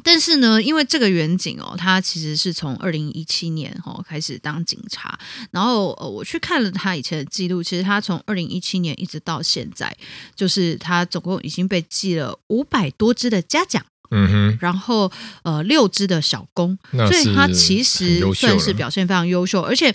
[0.05, 5.19] 但是呢，因为这个远景哦，他其实是从二零一七年哦开始当警察，
[5.51, 9.97] 然后呃，我去看了他以前的记录，其实他从二零一七年一直到现在，
[10.35, 13.85] 就是他总共已经被记了五百多支的嘉奖。
[14.11, 15.11] 嗯哼，然后
[15.43, 19.93] 呃六只的小弓，所以它其实算是表现非常优秀，而且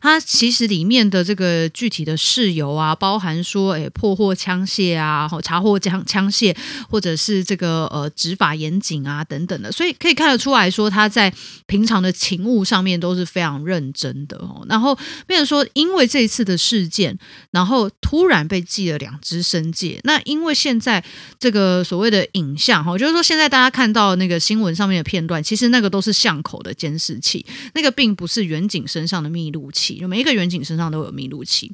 [0.00, 6.54] 它其实里面的这个具体的事由啊，包含说诶破获枪械啊，查获枪枪械，
[6.90, 11.32] 或者是这个呃执法严谨啊等等的，所以可以看得出来说他在
[11.66, 14.66] 平常的勤务上面都是非常认真的哦。
[14.68, 17.16] 然后变成说，因为这一次的事件，
[17.50, 21.02] 然后突然被记了两只生戒，那因为现在
[21.38, 23.53] 这个所谓的影像哈，就是说现在。
[23.54, 29.96] 大家看到那个新闻上面的片段，其实那个都是巷口的监视器，那个并不是远景身上的密录器。
[30.00, 31.72] 就每一个远景身上都有密录器，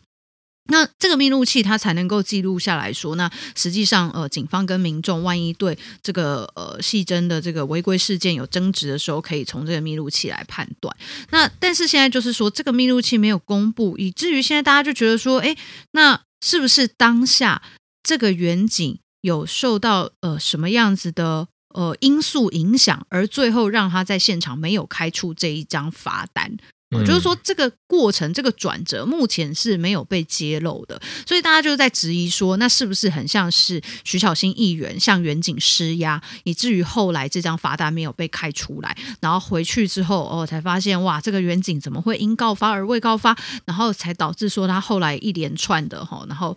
[0.70, 10.94] 那这个密录器它才能够记录下来说，那实际上呃，警方跟民众万一对这个呃细侦的这个违规事件有争执的时候，可以从这个密录器来判断。
[11.30, 15.56] 那但是现在就是说，这个密录器没有公布，以至于现在大家就觉得说，哎，
[15.92, 17.62] 那是不是当下
[18.02, 21.48] 这个远景有受到呃什么样子的？
[21.74, 26.56] 呃，因素影响，而最后让他在现场没有开出这一张罚单，
[26.90, 46.56] 呃，就是说这个过程，这个转折目前是没有被揭露的，所以大家就在质疑说，那是不是很像是徐巧芯议员向远景施压，以至于后来这张罚单没有被开出来，然后回去之后哦，才发现哇，这个远景怎么会因告发而未告发，然后才导致说他后来一连串的哈，然后。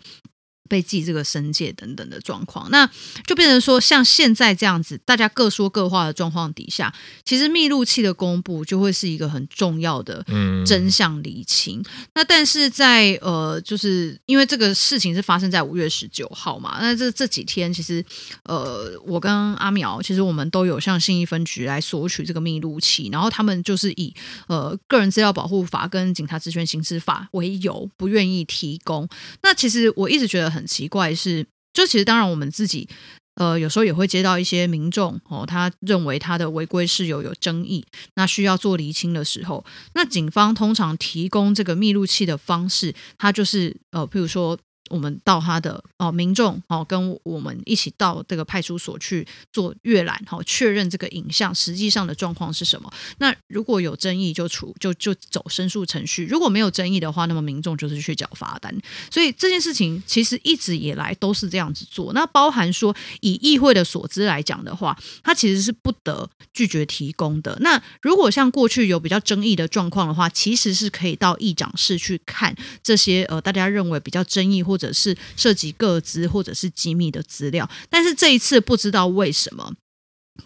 [0.73, 2.89] 被记这个申诫等等的状况，那
[3.27, 6.91] 就变成说，像现在这样子，大家各说各话的状况底下，
[7.23, 10.25] 其实密录器的公布就会是一个很重要的
[10.65, 11.79] 真相厘清。
[11.81, 18.03] 嗯、那但是在呃，就是因为这个事情是发生在五月十九号嘛，那这这几天其实
[18.45, 24.11] 呃，我跟阿苗其实我们都有向信义分局来索取这个密录器，然后他们就是以
[24.47, 29.07] 呃个人资料保护法跟警察职权行使法为由，不愿意提供。
[29.43, 30.62] 那其实我一直觉得很。
[30.63, 32.87] 很奇怪是，就其实当然我们自己，
[33.35, 44.57] 呃，有时候也会接到一些民众哦，他认为他的违规事由有争议，那需要做厘清的时候，那警方通常提供这个密录器的方式，他就是呃，譬如说。
[44.89, 52.91] 我们到他的哦，民众哦，跟我们一起到这个派出所去做阅览，好确认这个影像实际上的状况是什么。
[53.17, 58.75] 那如果有争议就处就就走申诉程序；如果没有争议的话，那么民众就是去缴罚单。
[59.09, 62.11] 所以这件事情其实一直以来都是这样子做。
[62.11, 67.57] 那包含说以议会的所知来讲的话，他其实是不得拒绝提供的。
[67.61, 74.72] 那如果像过去有比较争议的状况的话，其实是可以到议长室去看这些呃大家认为比较争议或。
[74.73, 79.75] 或者是涉及各资或者是机密的资料，但是这一次不知道为什么，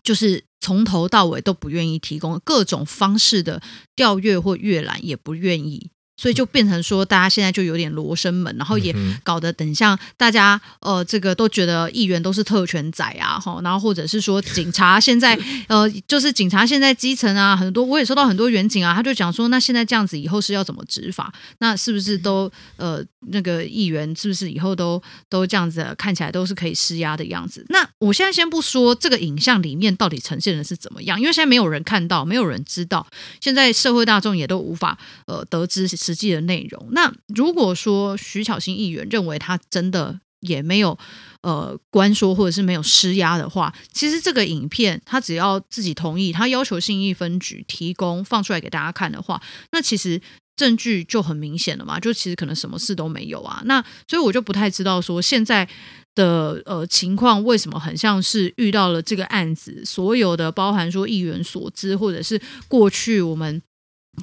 [0.03, 3.61] 就是从头到尾都不愿意提供各种方式的
[3.95, 5.89] 调阅或阅览，也不愿意。
[6.17, 21.31] 所以就变成说，大家现在就有点罗生门，然后也搞得等像大家呃，这个都觉得议员都是特权仔啊，哈，然后或者是说警察现在呃，就是警察现在基层啊，很多我也收到很多员警啊，他就讲说，那现在这样子以后是要怎么执法？
[21.59, 27.65] 那是不是都呃那个议员是不是以后都都这样子看起来都是可以施压的样子？
[27.69, 33.05] 那我现在先不说这个影像里面到底呈现的是怎么样，因为现在没有人看到，没有人知道，
[33.39, 35.87] 现在社会大众也都无法呃得知。
[36.07, 36.87] 实际的内容。
[36.91, 40.97] 那如果说徐巧芯议员认为他真的也没有
[41.41, 49.41] 呃关说或者是没有施压的话，其实这个影片他只要自己同意，他要求信义分局提供放出来给大家看的话，
[49.71, 50.21] 那其实
[50.55, 51.99] 证据就很明显了嘛。
[51.99, 53.61] 就其实可能什么事都没有啊。
[53.65, 55.67] 那所以我就不太知道说现在
[56.15, 62.39] 的呃情况为什么很像是遇到了这个案子，所有的包含说议员所知或者是
[62.69, 63.61] 过去我们。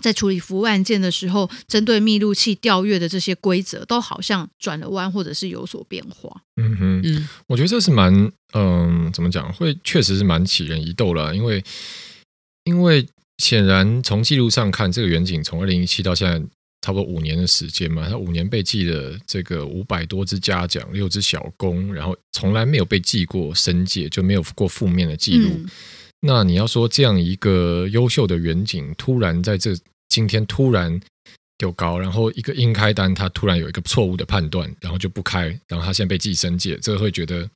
[0.02, 6.42] 在处理服务案件的时候，针对密录器调阅的这些规则，都好像转了弯，或者是有所变化。
[6.56, 8.12] 嗯哼，嗯，我觉得这是蛮，
[8.52, 11.34] 嗯、呃，怎么讲，会确实是蛮起人疑窦了。
[11.34, 11.62] 因为，
[12.64, 13.06] 因为
[13.38, 16.38] 显然从记录上看，这个远景从二零一七到现在
[16.82, 25.48] 差不多五年的时间嘛，他五年被记了这个五百多只嘉奖，六只小弓，然后从来没有被记过申诫，就没有过负面的记录。
[25.50, 25.70] 嗯
[26.26, 29.76] 那你要说这样一个优秀的远景，突然在这
[30.08, 30.98] 今天突然
[31.58, 37.48] 丢高，然后一个应开单，他突然有一个错误的判断，然后就不开，然后他现在被寄生界，这个会觉得。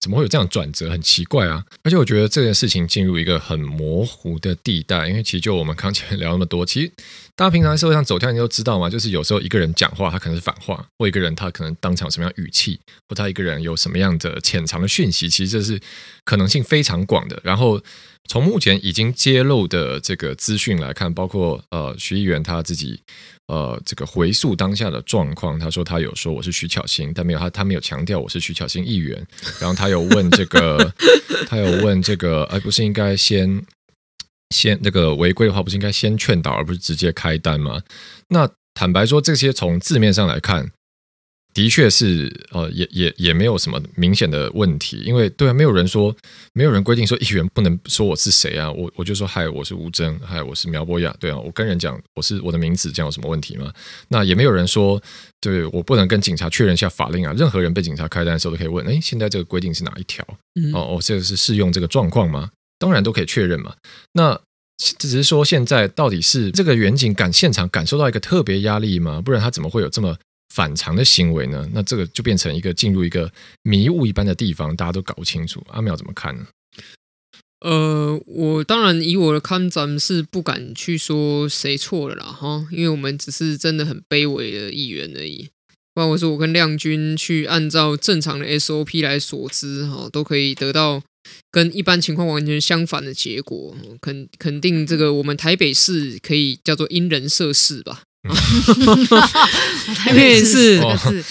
[0.00, 0.88] 怎么会有这样转折？
[0.88, 1.60] 很奇怪啊！
[1.82, 6.92] 而且我觉得这件事情进入一个很模糊的地带，因为其实就我们刚才聊那么多，其实
[7.38, 15.80] 大家平常在社会上走跳，你都知道嘛，就是有时候一个人讲话，他可能是反话；或一个人他可能当场什么样语气，或他一个人有什么样的潜藏的讯息，其实这是
[16.24, 17.40] 可能性非常广的。
[17.44, 17.80] 然后
[18.28, 23.00] 从目前已经揭露的这个资讯来看，包括呃徐议员他自己。
[23.46, 29.26] 呃，这个回溯当下的状况，他说他有说我是徐巧芯，但没有他他没有强调我是徐巧芯议员。
[29.58, 30.92] 然后他 他有问这个，
[31.48, 33.64] 他有问这个，而不是应该先
[34.54, 37.82] 先那个违规的话，不是应该先劝导，而不是直接开单吗？
[38.28, 40.70] 那坦白说，这些从字面上来看。
[41.54, 46.14] 的确是，呃，也也也没有什么明显的问题，因为对啊，没有人说，
[46.52, 53.72] 没有人规定说议员不能说我是谁啊，我我就说嗨，我是吴峥，嗨，我是苗博雅，对啊，我跟人讲我是我的名字，这样有什么问题吗？
[54.06, 55.02] 那也没有人说，
[55.40, 60.24] 对我不能跟警察确认一下法令啊，任何人被警察开单的时候都可以问，哎，现在这个规定是哪一条？
[60.60, 62.50] 嗯、哦哦，这个是适用这个状况吗？
[62.78, 63.74] 当然都可以确认嘛。
[64.12, 64.40] 那
[64.76, 69.20] 只是说现在到底是这个远景感现场感受到一个特别压力吗？
[69.20, 70.16] 不然他怎么会有这么？
[70.54, 71.68] 反常的行为呢？
[71.74, 73.30] 那这个就变成一个进入一个
[73.64, 75.62] 迷雾一般的地方，大家都搞不清楚。
[75.68, 76.46] 阿苗怎么看呢？
[77.60, 85.50] 呃，我当然以我的看，咱们是不敢去说谁错了啦，哈，因为我们只是真的很卑微的议员而已。
[85.92, 91.02] 不然我说我跟亮君去按照正常的 SOP 来所知，哈，都可以得到
[91.50, 93.76] 跟一般情况完全相反的结果。
[94.00, 98.02] 肯肯定这个我们台北市可以叫做因人设事吧。
[99.94, 100.80] 台北市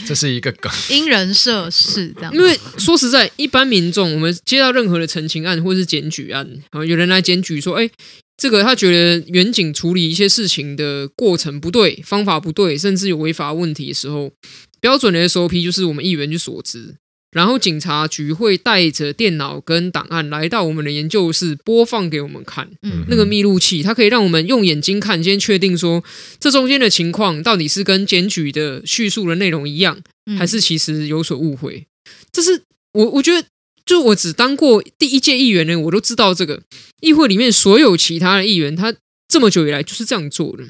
[0.08, 0.72] 这是一个梗。
[0.90, 2.34] 因人设事这样。
[2.34, 7.90] 因为说实在，一般民众，我们接到任何的陈情案或是检举案，啊，有人来检举说，哎，
[8.38, 14.32] 这个他觉得远景处理一些事情的过程不对，方法不对，甚至有违法问题的时候，
[14.80, 16.96] 标准的 SOP 就是我们议员去所知。
[17.38, 22.68] 然后警察局会带着电脑跟档案来到我们的研究室，播放给我们看。
[22.82, 26.04] 嗯，那个密录器，它可以让我们用眼睛看，先确定说
[26.40, 30.02] 这中间的情况到底是跟检举的叙述的内容一样，
[30.40, 31.86] 还是其实有所误会。
[32.32, 33.48] 这是我我觉得，
[33.86, 36.64] 就我只当过第一届议员呢，我都知道这个
[37.02, 38.96] 议会里面所有其他的议员，他
[39.28, 40.64] 这么久以来就是这样做的。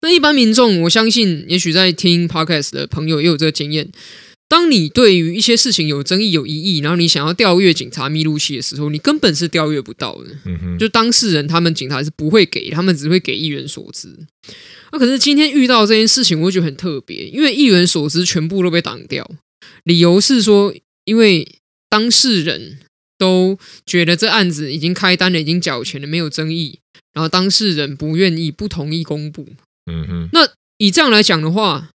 [0.00, 3.90] 那一般民众，我相信，也许在听 Podcast 的朋友也有这个经验。
[4.48, 10.30] 当你对于一些事情有争议、有疑义，然后你想要调阅警察密录器的时候，你根本是调阅不到的。
[10.46, 14.08] 嗯，就当事人他们警察是不会给，他们只会给议员所知。
[14.90, 19.30] 那、啊、可是今天遇到这件事情，我觉得很特别，因为议员所知全部都被挡掉，
[19.84, 21.46] 理由是说，因为
[21.90, 22.78] 当事人
[23.18, 26.78] 都觉得这案子已经开单了，已经缴钱了，没有争议，
[27.12, 29.46] 然后当事人不愿意、不同意公布。
[29.92, 31.90] 嗯哼，那以这样来讲的话。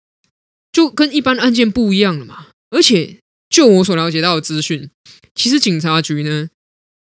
[0.73, 3.19] 就跟一般案件不一样了嘛，而且
[3.51, 4.89] 就我所了解到的资讯，
[5.35, 6.49] 其实警察局呢，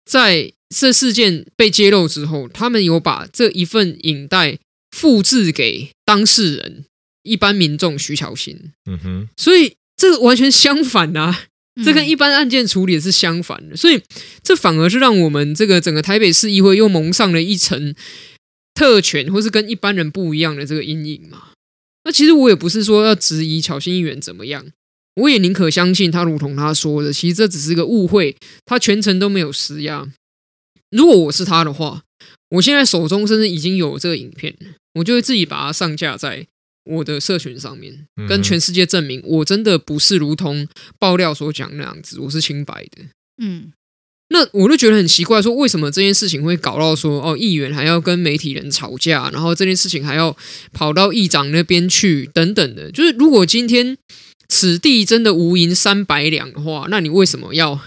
[0.03, 4.57] 在这事件被揭露之后，他们有把这一份影带
[4.89, 6.85] 复制给当事人、
[7.23, 8.71] 一般民众徐巧芯。
[8.89, 11.45] 嗯哼，所以这个完全相反啊，
[11.85, 14.01] 这跟一般案件处理的是相反的，所以
[14.41, 17.93] 这反而是让我们这个整个台北市议会又蒙上了一层
[18.73, 21.50] 特权，或是跟一般人不一样的这个阴影嘛。
[22.03, 24.65] 那其实我也不是说要质疑巧心议员怎么样，
[25.15, 28.35] 我也宁可相信他如同他说的，其实这只是个误会，
[28.65, 30.11] 他全程都没有施压。
[30.89, 32.03] 如果我是他的话，
[32.49, 34.55] 我现在手中甚至已经有这个影片，
[34.95, 36.47] 我就会自己把它上架在
[36.85, 40.67] 我的社群上面，跟全世界证明我真的不是如同
[40.99, 43.03] 爆料所讲那样子，我是清白的。
[43.37, 43.71] 嗯。
[44.33, 50.35] 那我就觉得很奇怪，说为什么这件事情会搞到说哦，议员还要跟媒体人吵架，然后这件事情还要
[50.71, 52.89] 跑到议长那边去等等的。
[52.91, 53.97] 就是如果今天
[54.47, 57.79] 此地真的无银三百两的话，那你为什么要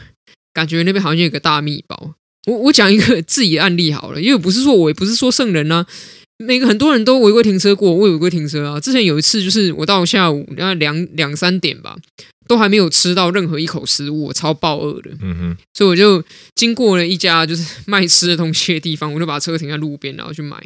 [0.52, 2.14] 感觉那边好像有个大秘宝？
[2.46, 5.87] 我我讲一个 自己的案例好了，因为不是说我也不是说圣人啊，
[6.38, 8.81] 每个很多人都违规停车过，我也违规停车啊。
[8.81, 11.97] 之前有一次就是我到下午两两两三点吧。
[12.47, 15.11] 都还没有吃到任何一口食物，我超暴饿的。
[15.23, 16.23] 嗯哼，所以我就
[16.55, 20.62] 经过了一家就是卖吃的东西的地方，我就把车停在路边，然后去买。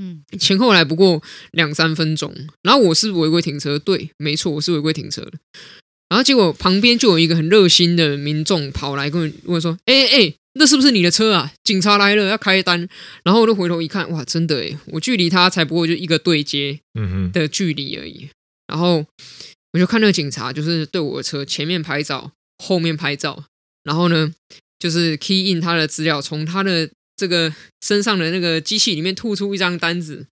[0.00, 5.32] 嗯，前后来不过两三分钟，然后我是违规停车，对，没错，我是违规停车的。
[6.08, 11.52] 然后结果旁边就有一个很热心的民众跑来跟我问我说：“哎哎，那是不是你的车啊？
[11.64, 12.88] 警察来了，要开单。”
[13.24, 16.80] 然后我就回头一看，哇，真的哎，我距离他才不过就一个对接
[17.32, 18.28] 的距离而已。
[18.66, 19.04] 然后。
[19.74, 23.44] 我就看那个警察，就是对我的车前面拍照，后面拍照，
[23.84, 24.32] 然后呢，
[24.78, 30.26] 就是 key in 他的资料，从他的这个身上的那个机器里面吐出一张单子，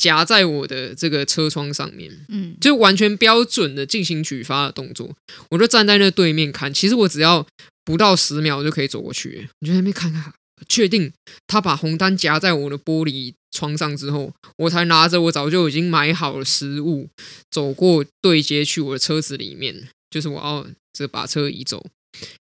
[0.00, 5.14] 夹在我的这个车窗上面，嗯，就完全标准的进行举发的动作。
[5.50, 7.46] 我就站在那对面看，其实我只要
[7.84, 10.32] 不到十秒就可以走过去，你就在那边看看。
[10.68, 11.10] 确定
[11.46, 17.08] 他把红单夹在我的玻璃窗上之后，我才拿着我早就已经买好了食物，
[17.50, 21.86] 走过对接去我的车子里面，就是我要这把车移走。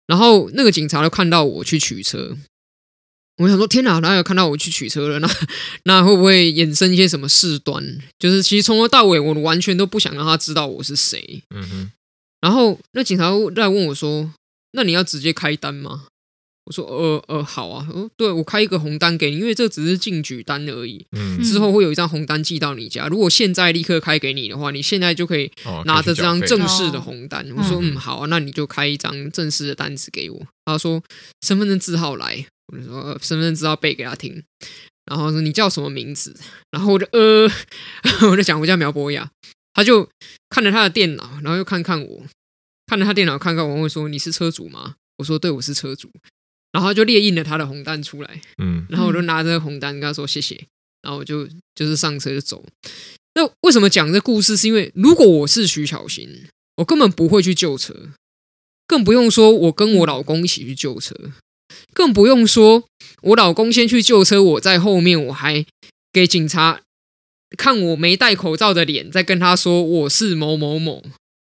[0.08, 2.36] 然后那个警察就看到我去取车，
[3.42, 5.20] 我想说天哪，哪有看到我去取车了？
[5.20, 5.30] 那
[5.86, 7.84] 那会不会衍生一些什么事端？
[8.20, 11.42] 就是其实从头到尾，我完全都不想让他知道我是谁。
[11.56, 11.92] 嗯哼。
[12.42, 14.32] 然后那警察在问我说
[14.74, 16.06] ：“那你要直接开单吗？
[16.66, 21.04] 我说呃呃好啊，哦对，我开一个红单给你，因为这只是进举单而已。
[21.12, 23.08] 嗯，之后会有一张红单寄到你家。
[23.08, 25.52] 如果现在立刻开给你的话，你现在就可以
[25.86, 27.44] 拿着这张正式的红单。
[27.52, 30.40] 哦、我说嗯好啊，那你就开一张正式的单子给我。
[30.66, 31.02] 他说
[31.42, 34.44] 身份证字号来，我就说身份证字号背给他听。
[35.06, 36.36] 然后说你叫什么名字？
[36.72, 37.48] 然后我就呃，
[38.30, 39.30] 我就讲我叫苗博雅。
[39.74, 40.08] 他就
[40.50, 42.26] 看着他的电脑，然后又看看我，
[42.88, 44.96] 看着他电脑看看我，会说你是车主吗？
[45.18, 46.10] 我说对，我是车主。
[46.72, 50.56] 然后他就列印了他的红单出来，嗯，然后我就拿着红单跟他说谢谢，
[51.02, 51.46] 然后我就
[51.76, 52.64] 就是上车就走。
[53.34, 54.56] 那为什么讲这故事？
[54.56, 56.48] 是因为如果我是徐巧芯，
[56.78, 58.12] 我根本不会去救车，
[58.88, 61.16] 更不用说我跟我老公一起去救车，
[61.94, 62.84] 更不用说
[63.22, 65.66] 我老公先去救车，我在后面我还
[66.14, 66.82] 给警察
[67.58, 71.04] 看我没戴口罩的脸，再跟他说我是某某某。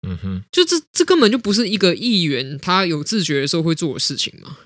[0.07, 4.59] 嗯哼，就这这根本就不是一个议员他有自觉的时候会做的事情嘛。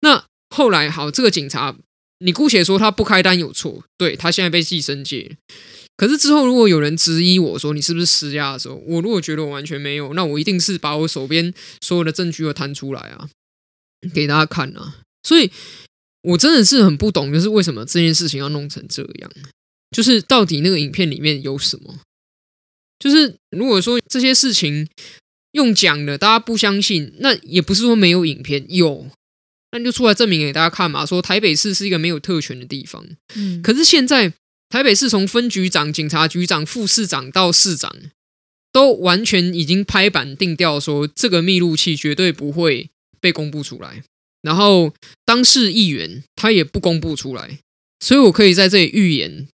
[0.00, 1.74] 那后来好，这个警察，
[2.18, 5.38] 你姑且说他不开单有错，对，他现在被寄生界。
[5.96, 13.28] 可是之后如果有人质疑我说你是不是施压的时候，我如果觉得我完全没有，那我一定是把我手边所有的证据都摊出来啊，
[14.12, 14.96] 给大家看啊。
[15.22, 15.50] 所以
[16.22, 19.30] 我真的是很不懂，就是为什么这件事情要弄成这样？
[19.90, 22.00] 就是到底那个影片里面有什么？
[22.98, 24.88] 就是如果说这些事情
[25.52, 29.08] 用讲的，大家不相信，那也不是说没有影片，有。
[29.72, 33.04] 那就出来证明给大家看嘛，说台北市是一个没有特权的地方。
[33.34, 34.32] 嗯，可是现在
[34.68, 37.92] 台北市从分局长、警察局长、副市长到市长，
[38.72, 42.90] 都完全已经拍板定调，说这个密录器绝对不会
[43.24, 44.02] 被公布出来。
[44.42, 44.92] 然后
[45.24, 47.58] 当事议员他也不公布出来，
[48.00, 49.48] 所以我可以在这里预言，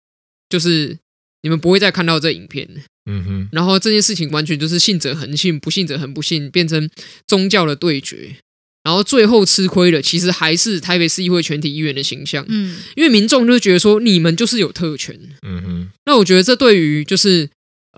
[0.49, 0.99] 就是
[1.43, 2.69] 你们不会再看到这影片。
[3.09, 3.49] 嗯哼。
[3.53, 6.91] 然后这件事情完全就是信者恒信，不信者恒不信，变成
[7.29, 8.35] 宗教的对决。
[8.83, 12.45] 然后最后吃亏的，其实还是台北市议会全体议员的形象。
[12.49, 15.17] 嗯，因为民众就觉得说你们就是有特权。
[15.47, 17.49] 嗯哼，那我觉得这对于就是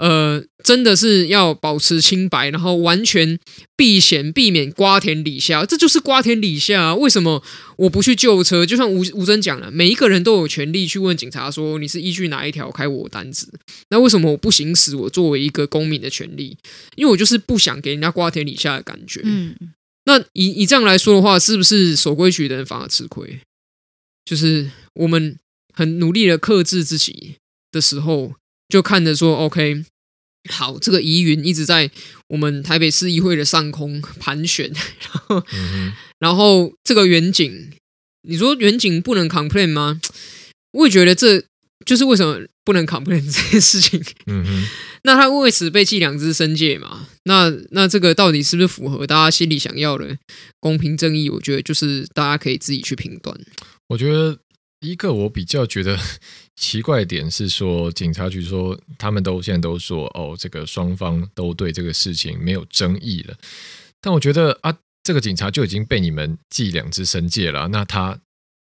[0.02, 3.38] 呃，真的是要保持清白，然后完全
[3.76, 6.94] 避嫌，避免瓜田李下，这就是瓜田李下啊。
[6.96, 7.40] 为什么
[7.76, 8.66] 我不去救车？
[8.66, 13.48] 就像吴吴峥讲了，每一个人都有权利去问警察说你是依据哪一条开我单子？
[13.90, 16.58] 那为什么我不行使我作为一个公民的权利？
[16.96, 19.20] 因为我就是不想给人家瓜田李下的感觉。
[19.22, 19.54] 嗯。
[20.06, 23.38] 那以以这样来说的话，是不是守规矩的人反而吃亏？
[24.24, 25.38] 就是我们
[25.72, 27.36] 很努力的克制自己
[27.70, 28.34] 的时候，
[28.68, 29.84] 就看着说，OK，
[30.50, 31.90] 好，这个疑云一直在
[32.28, 37.70] 我们台北市议会的上空盘旋， 然后，嗯、然后这个远景，
[38.22, 40.00] 你说远景不能 complain 吗？
[40.72, 41.44] 我也觉得这
[41.84, 44.02] 就是为什么不能 complain 这件事情。
[44.26, 44.68] 嗯哼。
[45.04, 47.08] 那他为此被记两只申诫嘛？
[47.24, 50.16] 那那这个到底是不是符合大家心里想要的
[50.60, 51.28] 公平正义？
[51.28, 53.36] 我觉得就是大家可以自己去评断。
[53.88, 54.38] 我觉得
[54.82, 55.98] 一个我比较觉得
[56.56, 63.34] 奇怪的点是说，警察局说他们都现在都说哦，这个双方都对这个事情没有争议了。
[64.00, 68.20] 但我觉得啊，这个警察就已经被你们记两支申诫了，那他。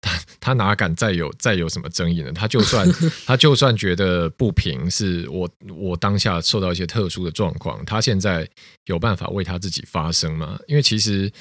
[0.05, 2.31] 他他哪敢再有再有什么争议呢？
[2.33, 2.85] 他就算
[3.25, 8.45] 他就算觉得不平，是我我当下受到一些特殊的状况，他现在
[8.87, 10.59] 有办法为他自己发声吗？
[10.67, 11.31] 因为其实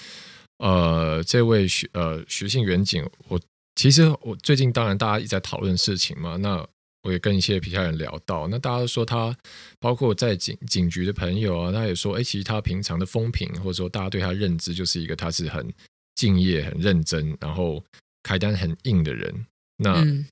[0.58, 3.40] 呃，这位徐呃徐姓员警，我
[3.74, 6.66] 其实我最近当然大家一直在讨论事情嘛，那
[7.02, 9.36] 我也跟一些皮下人聊到，那大家都说他
[9.80, 15.72] 包括在警警局的朋友啊，他也说，哎，其实他平常的风评或者说大家对他认知就是一个他是很
[16.14, 17.82] 敬业、很认真，然后。
[18.24, 19.46] 开单很硬的人，
[19.78, 20.24] 那、嗯、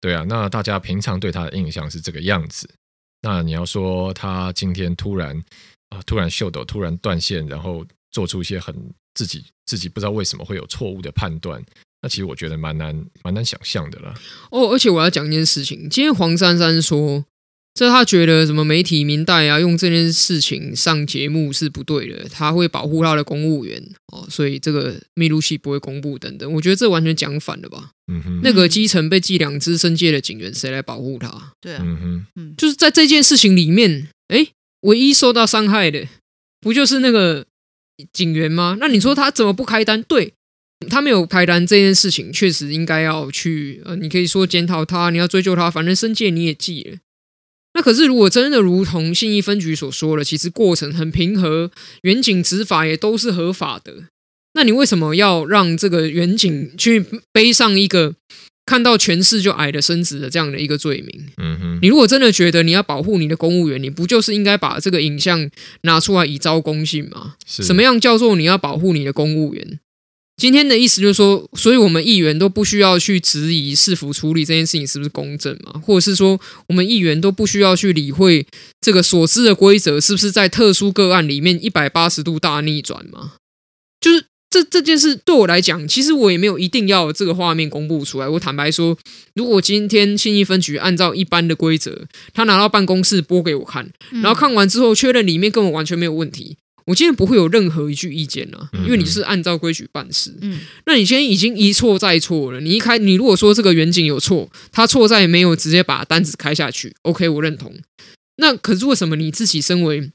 [0.00, 2.66] 对啊，那大家平常对他的印象是这个样子。
[3.20, 5.38] 那你要说他今天突然
[5.90, 8.74] 啊，突然秀逗，突然断线，然后做出一些很
[9.12, 11.62] 自己自己不知道为什么会有错误的判断，
[12.04, 14.12] 那其实我觉得蛮难蛮难想象的了。
[14.50, 17.24] 哦，而且我要讲一件事情，今天黄珊珊说。
[17.76, 23.82] 这他觉得什么媒体明代啊，用这件事情上节目是不对的，他会保护他的公务员
[24.12, 26.52] 哦，所以这个密录器不会公布等等。
[26.52, 27.90] 我觉得这完全讲反了吧？
[28.06, 31.52] 嗯哼，那个基层被记两支申诫的警员，谁来保护他？
[31.60, 34.46] 对啊，嗯哼，嗯，就是在这件事情里面，哎，
[34.82, 36.06] 唯一受到伤害的
[36.60, 37.44] 不就是那个
[38.12, 38.76] 警员吗？
[38.78, 40.00] 那你说他怎么不开单？
[40.04, 40.34] 对，
[40.88, 46.98] 他没有开单这件事情，确实应该要去呃，你可以说检讨他，你要追究他，反正申诫你也记了。
[47.74, 51.70] 那可是，如果真的如同信义分局所说的，其实过程很平和，
[52.02, 54.04] 远景执法也都是合法的。
[54.52, 58.14] 那你为什么要让这个远景去背上一个
[58.64, 61.26] 看到权势就矮的身子的这样的一个罪名？
[61.38, 65.50] 嗯哼，你如果真的觉得你要保护你的公务员，你不就是应该把这个影像
[65.82, 67.34] 拿出来以昭公信吗？
[67.44, 69.80] 什么样叫做你要保护你的公务员？
[70.36, 78.44] 今天的意思就是说，所以我们议员都不需要去质疑是否处理这件事情是不是公正嘛，或者是说，我们议员都不需要去理会
[78.80, 83.34] 这个所知的规则是不是在特殊个案里面一百八十度大逆转嘛？
[84.00, 88.28] 就是这这件事对我来讲，其实我也没有一定要这个画面公布出来。
[88.28, 88.98] 我坦白说，
[89.34, 93.88] 如果今天信义分局按照一般的规则，他拿到办公室播给我看，
[94.22, 96.56] 然后看完之后确认里面根本完全没有问题。
[96.86, 100.34] 我今天不会有任何一句意见了，因为你是按照规矩办事。
[100.42, 102.60] 嗯，那你今天已经一错再错了。
[102.60, 107.74] 你一开，你如果说这个远景有错，他错在没有直接把单子开下去，OK，我认同。
[108.36, 110.10] 那可是为什么你自己身为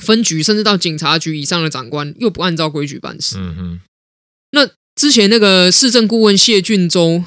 [0.00, 3.36] 分局甚至到警察局以上的长官，又不按照规矩办事？
[3.38, 3.80] 嗯哼。
[4.50, 7.24] 那之前那个市政顾问谢俊洲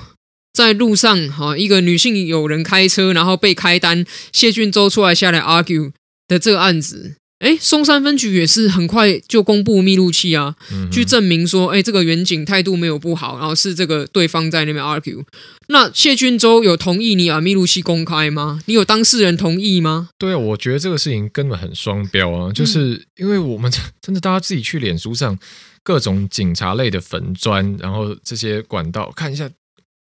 [0.51, 5.91] 在路上，哈，一个女性有人开车，然后被开单，谢俊洲出来下来 argue
[6.27, 7.15] 的这个案子。
[7.45, 15.23] 哎，松山分局也是很快就公布密录器啊，嗯、去证明说，哎，这个远景态度没有不好，然后是这个对方在那边 argue。
[15.67, 18.59] 那谢俊洲有同意你把密录器公开吗？
[18.65, 20.09] 你有当事人同意吗？
[20.17, 23.71] 对啊，我觉得这个事情根本很双标啊，就是因为我们
[24.01, 25.37] 真的大家自己去脸书上
[25.83, 29.47] 各种警察类的粉砖，然后这些管道看一下。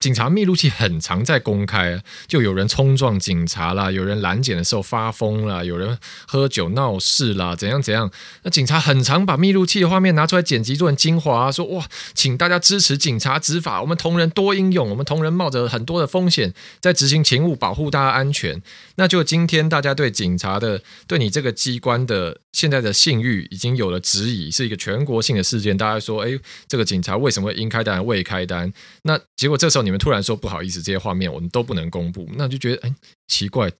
[0.00, 8.08] 警察密录器很常在公开，就有人冲撞警察啦，有人拦检的时候发疯啦，有人喝酒闹事啦，怎样怎样。
[8.44, 11.84] 那警察很常把密录器的画面拿出来剪辑做成精华，说哇，
[12.14, 18.62] 请大家支持警察执法，我们同仁多英勇，我们同仁冒着很多的风险在执行勤务，保护大家安全。
[18.94, 25.76] 那就今天大家对警察的，对你这个机关的现在的信誉已经有了质疑，是一个全国性的事件。
[25.76, 26.38] 大家说，哎，
[26.68, 28.72] 这个警察为什么会应开单未开单？
[29.02, 29.87] 那结果这时候。
[29.87, 32.94] 你你们突然说不好意思，这些画面我们都不能公布，那就觉得哎，
[33.26, 33.72] 奇怪，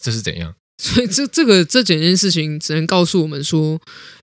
[0.00, 0.54] 这是怎样？
[0.78, 3.78] 所以这这个这整件事情只能告诉我们说。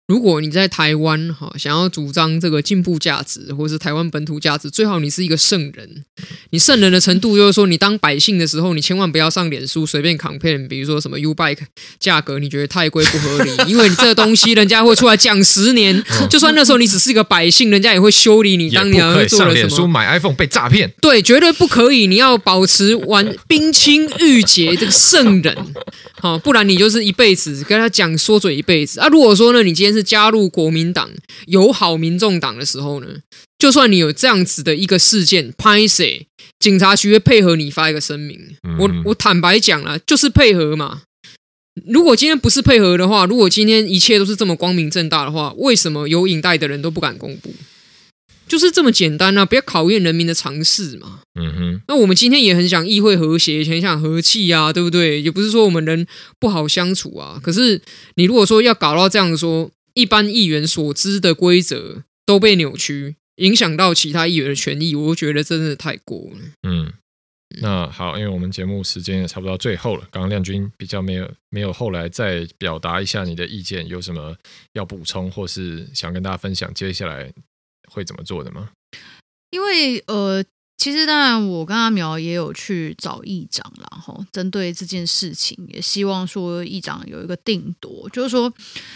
[0.08, 6.06] 如果你在台湾哈，想要主张这个进步价值，或者是台湾本土价值，最好你是一个圣人。
[6.52, 11.60] 你圣人的程度就是说，你当百姓的时候，你千万不要上脸书随便 campaign，比如说什么 U bike
[12.00, 19.44] 价格你觉得太贵不合理， 因为你这个东西人家会出来讲十年，就算那时候你只是一个百姓，人家也会修理你当年做了什么。
[19.44, 22.08] 上脸书买 iPhone 被诈骗，对，绝对不可以。
[22.08, 25.54] 你要保持完 冰清玉洁这个圣人，
[26.22, 29.10] 好，不然你就是一辈子跟他讲说嘴一辈子啊。
[29.10, 31.10] 如果说呢，你今天是加入国民党
[31.48, 33.08] 友好民众党的时候呢，
[33.58, 36.28] 就算你有这样子的一个事件，拍谢
[36.60, 38.40] 警察局会配合你发一个声明。
[38.80, 41.02] 我我坦白讲了，就是配合嘛。
[41.88, 47.54] 如果今天不是配合的话，如果今天一切都是这么光明正大的话，为什么有影带的人都不敢公布？
[48.48, 49.46] 就是这么简单啊！
[49.46, 51.20] 不要考验人民的常识嘛。
[51.38, 51.82] 嗯哼。
[51.90, 55.22] 那我们今天也很想议会和谐，很想和气啊，对不对？
[55.22, 56.08] 也不是说我们人
[56.40, 57.38] 不好相处啊。
[57.44, 57.82] 可是
[58.16, 66.40] 你如果说要搞到这样说，一般议员所知的规则都被扭曲，影响到其他议员的权益，我觉得真的太过了。
[66.64, 66.94] 嗯，
[67.62, 74.38] 那好，因为我们节目时间也差不多到最后了，刚刚亮君比较没有没有后来再表达一下你的意见，有什么
[74.74, 76.74] 要补充或是想跟大家分享？
[76.74, 77.34] 接下来。
[77.90, 78.70] 会怎么做的吗？
[79.50, 80.44] 因为呃，
[80.78, 88.54] 其实当然，我跟阿苗也有去找议长，然后针对这件事情，也希望说议长有一个定夺，就是说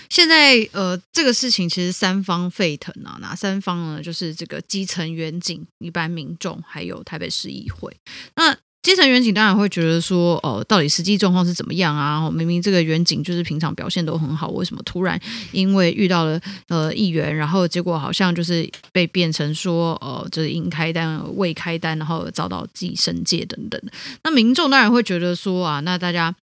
[0.08, 4.02] 现在呃，这个事情其实三方沸腾啊，哪三方呢？
[4.02, 7.96] 就是这个基层远景、一般民众，还有台北市议会。
[8.36, 12.28] 那基层员警当然会觉得说，哦，到底实际状况是怎么样啊？
[12.32, 15.20] 明明这个员警就是平常表现都很好，为什么突然
[15.52, 23.80] 因为遇到了呃议员，然后结果好像就是被变成说，呃，就是应开单未开单，然后遭到记申诫等等。
[24.24, 26.36] 那民众当然会觉得说啊，那大家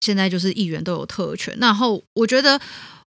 [0.00, 2.60] 现在就是议员都有特权，然后我觉得。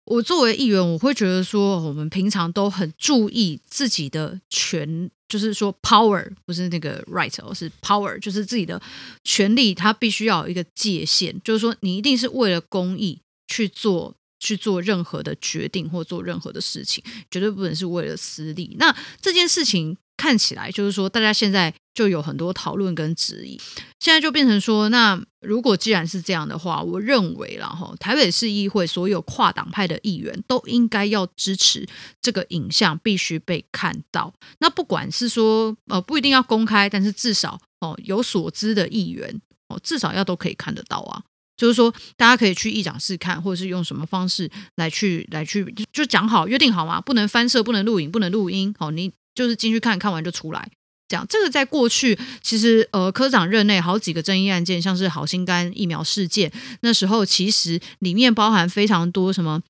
[0.09, 8.81] 我作为议员，我会觉得说，我们平常都很注意自己的权，就是说 power 不是那个 right，而是 power，就是自己的
[9.23, 18.77] 权利，它必须要有一个界限，就是说你一定是为了公益去做去做任何的决定或做任何的事情，绝对不能是为了私利。
[18.79, 19.97] 那这件事情。
[20.19, 23.59] 看起来就是说，大家现在就有很多讨论跟质疑，
[24.01, 31.87] 现在就变成说，那如果既然是这样的话，我认为了哈，台北市议会所有跨党派的议员都应该要支持
[32.21, 34.35] 这个影像必须被看到。
[34.59, 41.23] 那不管是说呃不一定要公开，但是至少哦有所知的议员哦至少要都可以看得到啊。
[41.57, 49.13] 就是说大家可以去议长室看，或者是用什么方式来去来去就讲好约定好嘛，不能翻摄，不能录影，不能录音哦你。
[49.39, 50.69] 就是进去看看完就出来，
[51.07, 59.63] 这样，这个在过去其实呃科长任内好几个争议案件，像是好心肝疫苗事件，那时候其实里面包含非常多什么。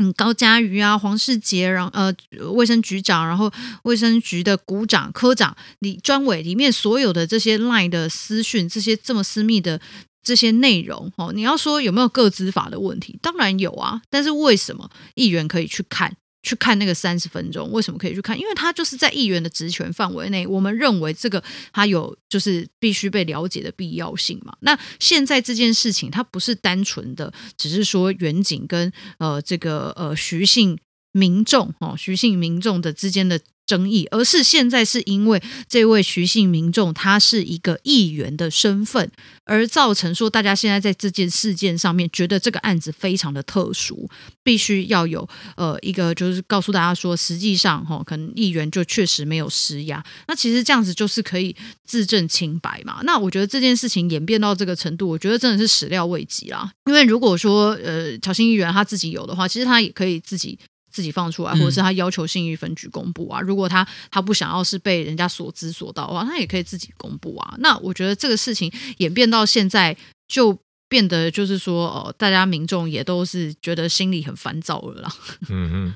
[0.00, 2.12] 嗯，高嘉瑜啊，黄世杰，然后呃，
[2.50, 3.48] 卫生局长，然后
[3.84, 9.80] 卫生局的股长、科长、李专委里面所有的这些 LINE 的私讯，这些这么私密的
[10.20, 13.16] 这些内容，哦，你要说有没有个资法的问题？
[13.22, 16.16] 当然有啊，但是为什么议员可以去看？
[16.44, 18.38] 去看那个三十分钟，为什么可以去看？
[18.38, 21.42] 因为他就是在议员的职权范围内，我们认为这个
[21.72, 24.54] 他有就是必须被了解的必要性嘛。
[24.60, 30.78] 那现在这件事情，它不是单纯的，只是说远景跟呃这个呃徐姓
[31.10, 33.40] 民众哦，徐姓民众的之间的。
[33.66, 39.10] 争议，而是现在是因为这位徐姓民众他是一个议员的身份，
[39.44, 44.08] 而造成说大家现在在这件事件上面觉得这个案子非常的特殊，
[44.42, 53.00] 必须要有呃一个就是告诉大家说，实际上哈、哦、可能议员就确实没有施压，那其实这样子就是可以自证清白嘛。
[53.04, 56.70] 那我觉得这件事情演变到这个程度，我觉得真的是始料未及啦。
[56.86, 60.58] 因为如果说呃乔欣议员他自己有的话，其实他也可以自己。
[60.94, 63.40] 自己放出来，或者是他要求信义分局公布啊。
[63.40, 67.56] 如果他他不想要是被人家所知所到的话，他也可以自己公布啊。
[67.58, 69.96] 那我觉得这个事情演变到现在，
[70.28, 70.56] 就
[70.88, 75.12] 变得就是说，哦，大家民众也都是觉得心里很烦躁了啦。
[75.50, 75.94] 嗯哼，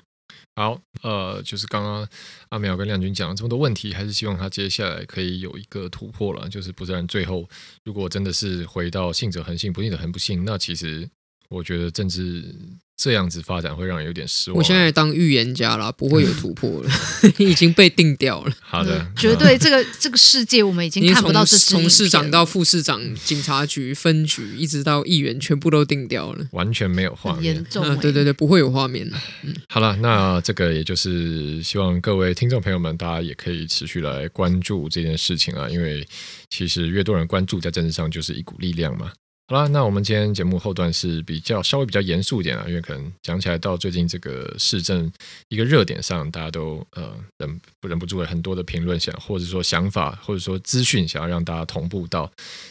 [0.56, 2.08] 好，呃，就是刚刚
[2.48, 6.48] 阿苗跟亮君讲了这么多问题，还是希望他接下来可以有一个突破了。
[6.48, 7.48] 就是不然最后
[7.84, 11.08] 如果真的是回到信者恒信，不信者恒不信，那其实
[11.48, 12.54] 我觉得政治。
[13.00, 14.58] 这样子发展会让人有点失望。
[14.58, 16.90] 我现在当预言家了，不会有突破了，
[17.38, 18.52] 已经被定掉了。
[18.60, 21.56] 好的，绝对这个这个世界我们已经看不到这。
[21.56, 27.54] 从市长到副市长、警察局分局，一直到议员，全部都定掉了，完全没有画面。
[27.54, 29.08] 严重、欸，对对对，不会有画面。
[29.44, 36.04] 嗯，好了，那这个也就是希望各位听众朋友们，大家也可以持续来关注这件事情啊，因为
[36.50, 39.12] 其实越多人关注，在政治上就是一股力量嘛。
[39.50, 45.10] 好啦，那我们今天节目后段是比较稍微比较严肃一点啊，因为可能讲起来到最近这个市政
[45.48, 52.30] 一个热点上，大家都呃忍不忍不住了很多的评论想，或者说想法，或者说资讯，想要让大家同步到。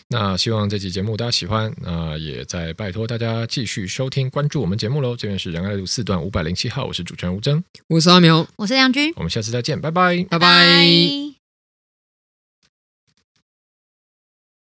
[0.09, 5.15] 那希望这期节目大家喜欢，那也在拜托大家继续收听关注我们节目喽。
[5.15, 11.36] 这边是仁爱路四段五百零七号，我是主持人吴峥，我是阿苗，我是梁军，我们下次再见，拜拜，拜拜。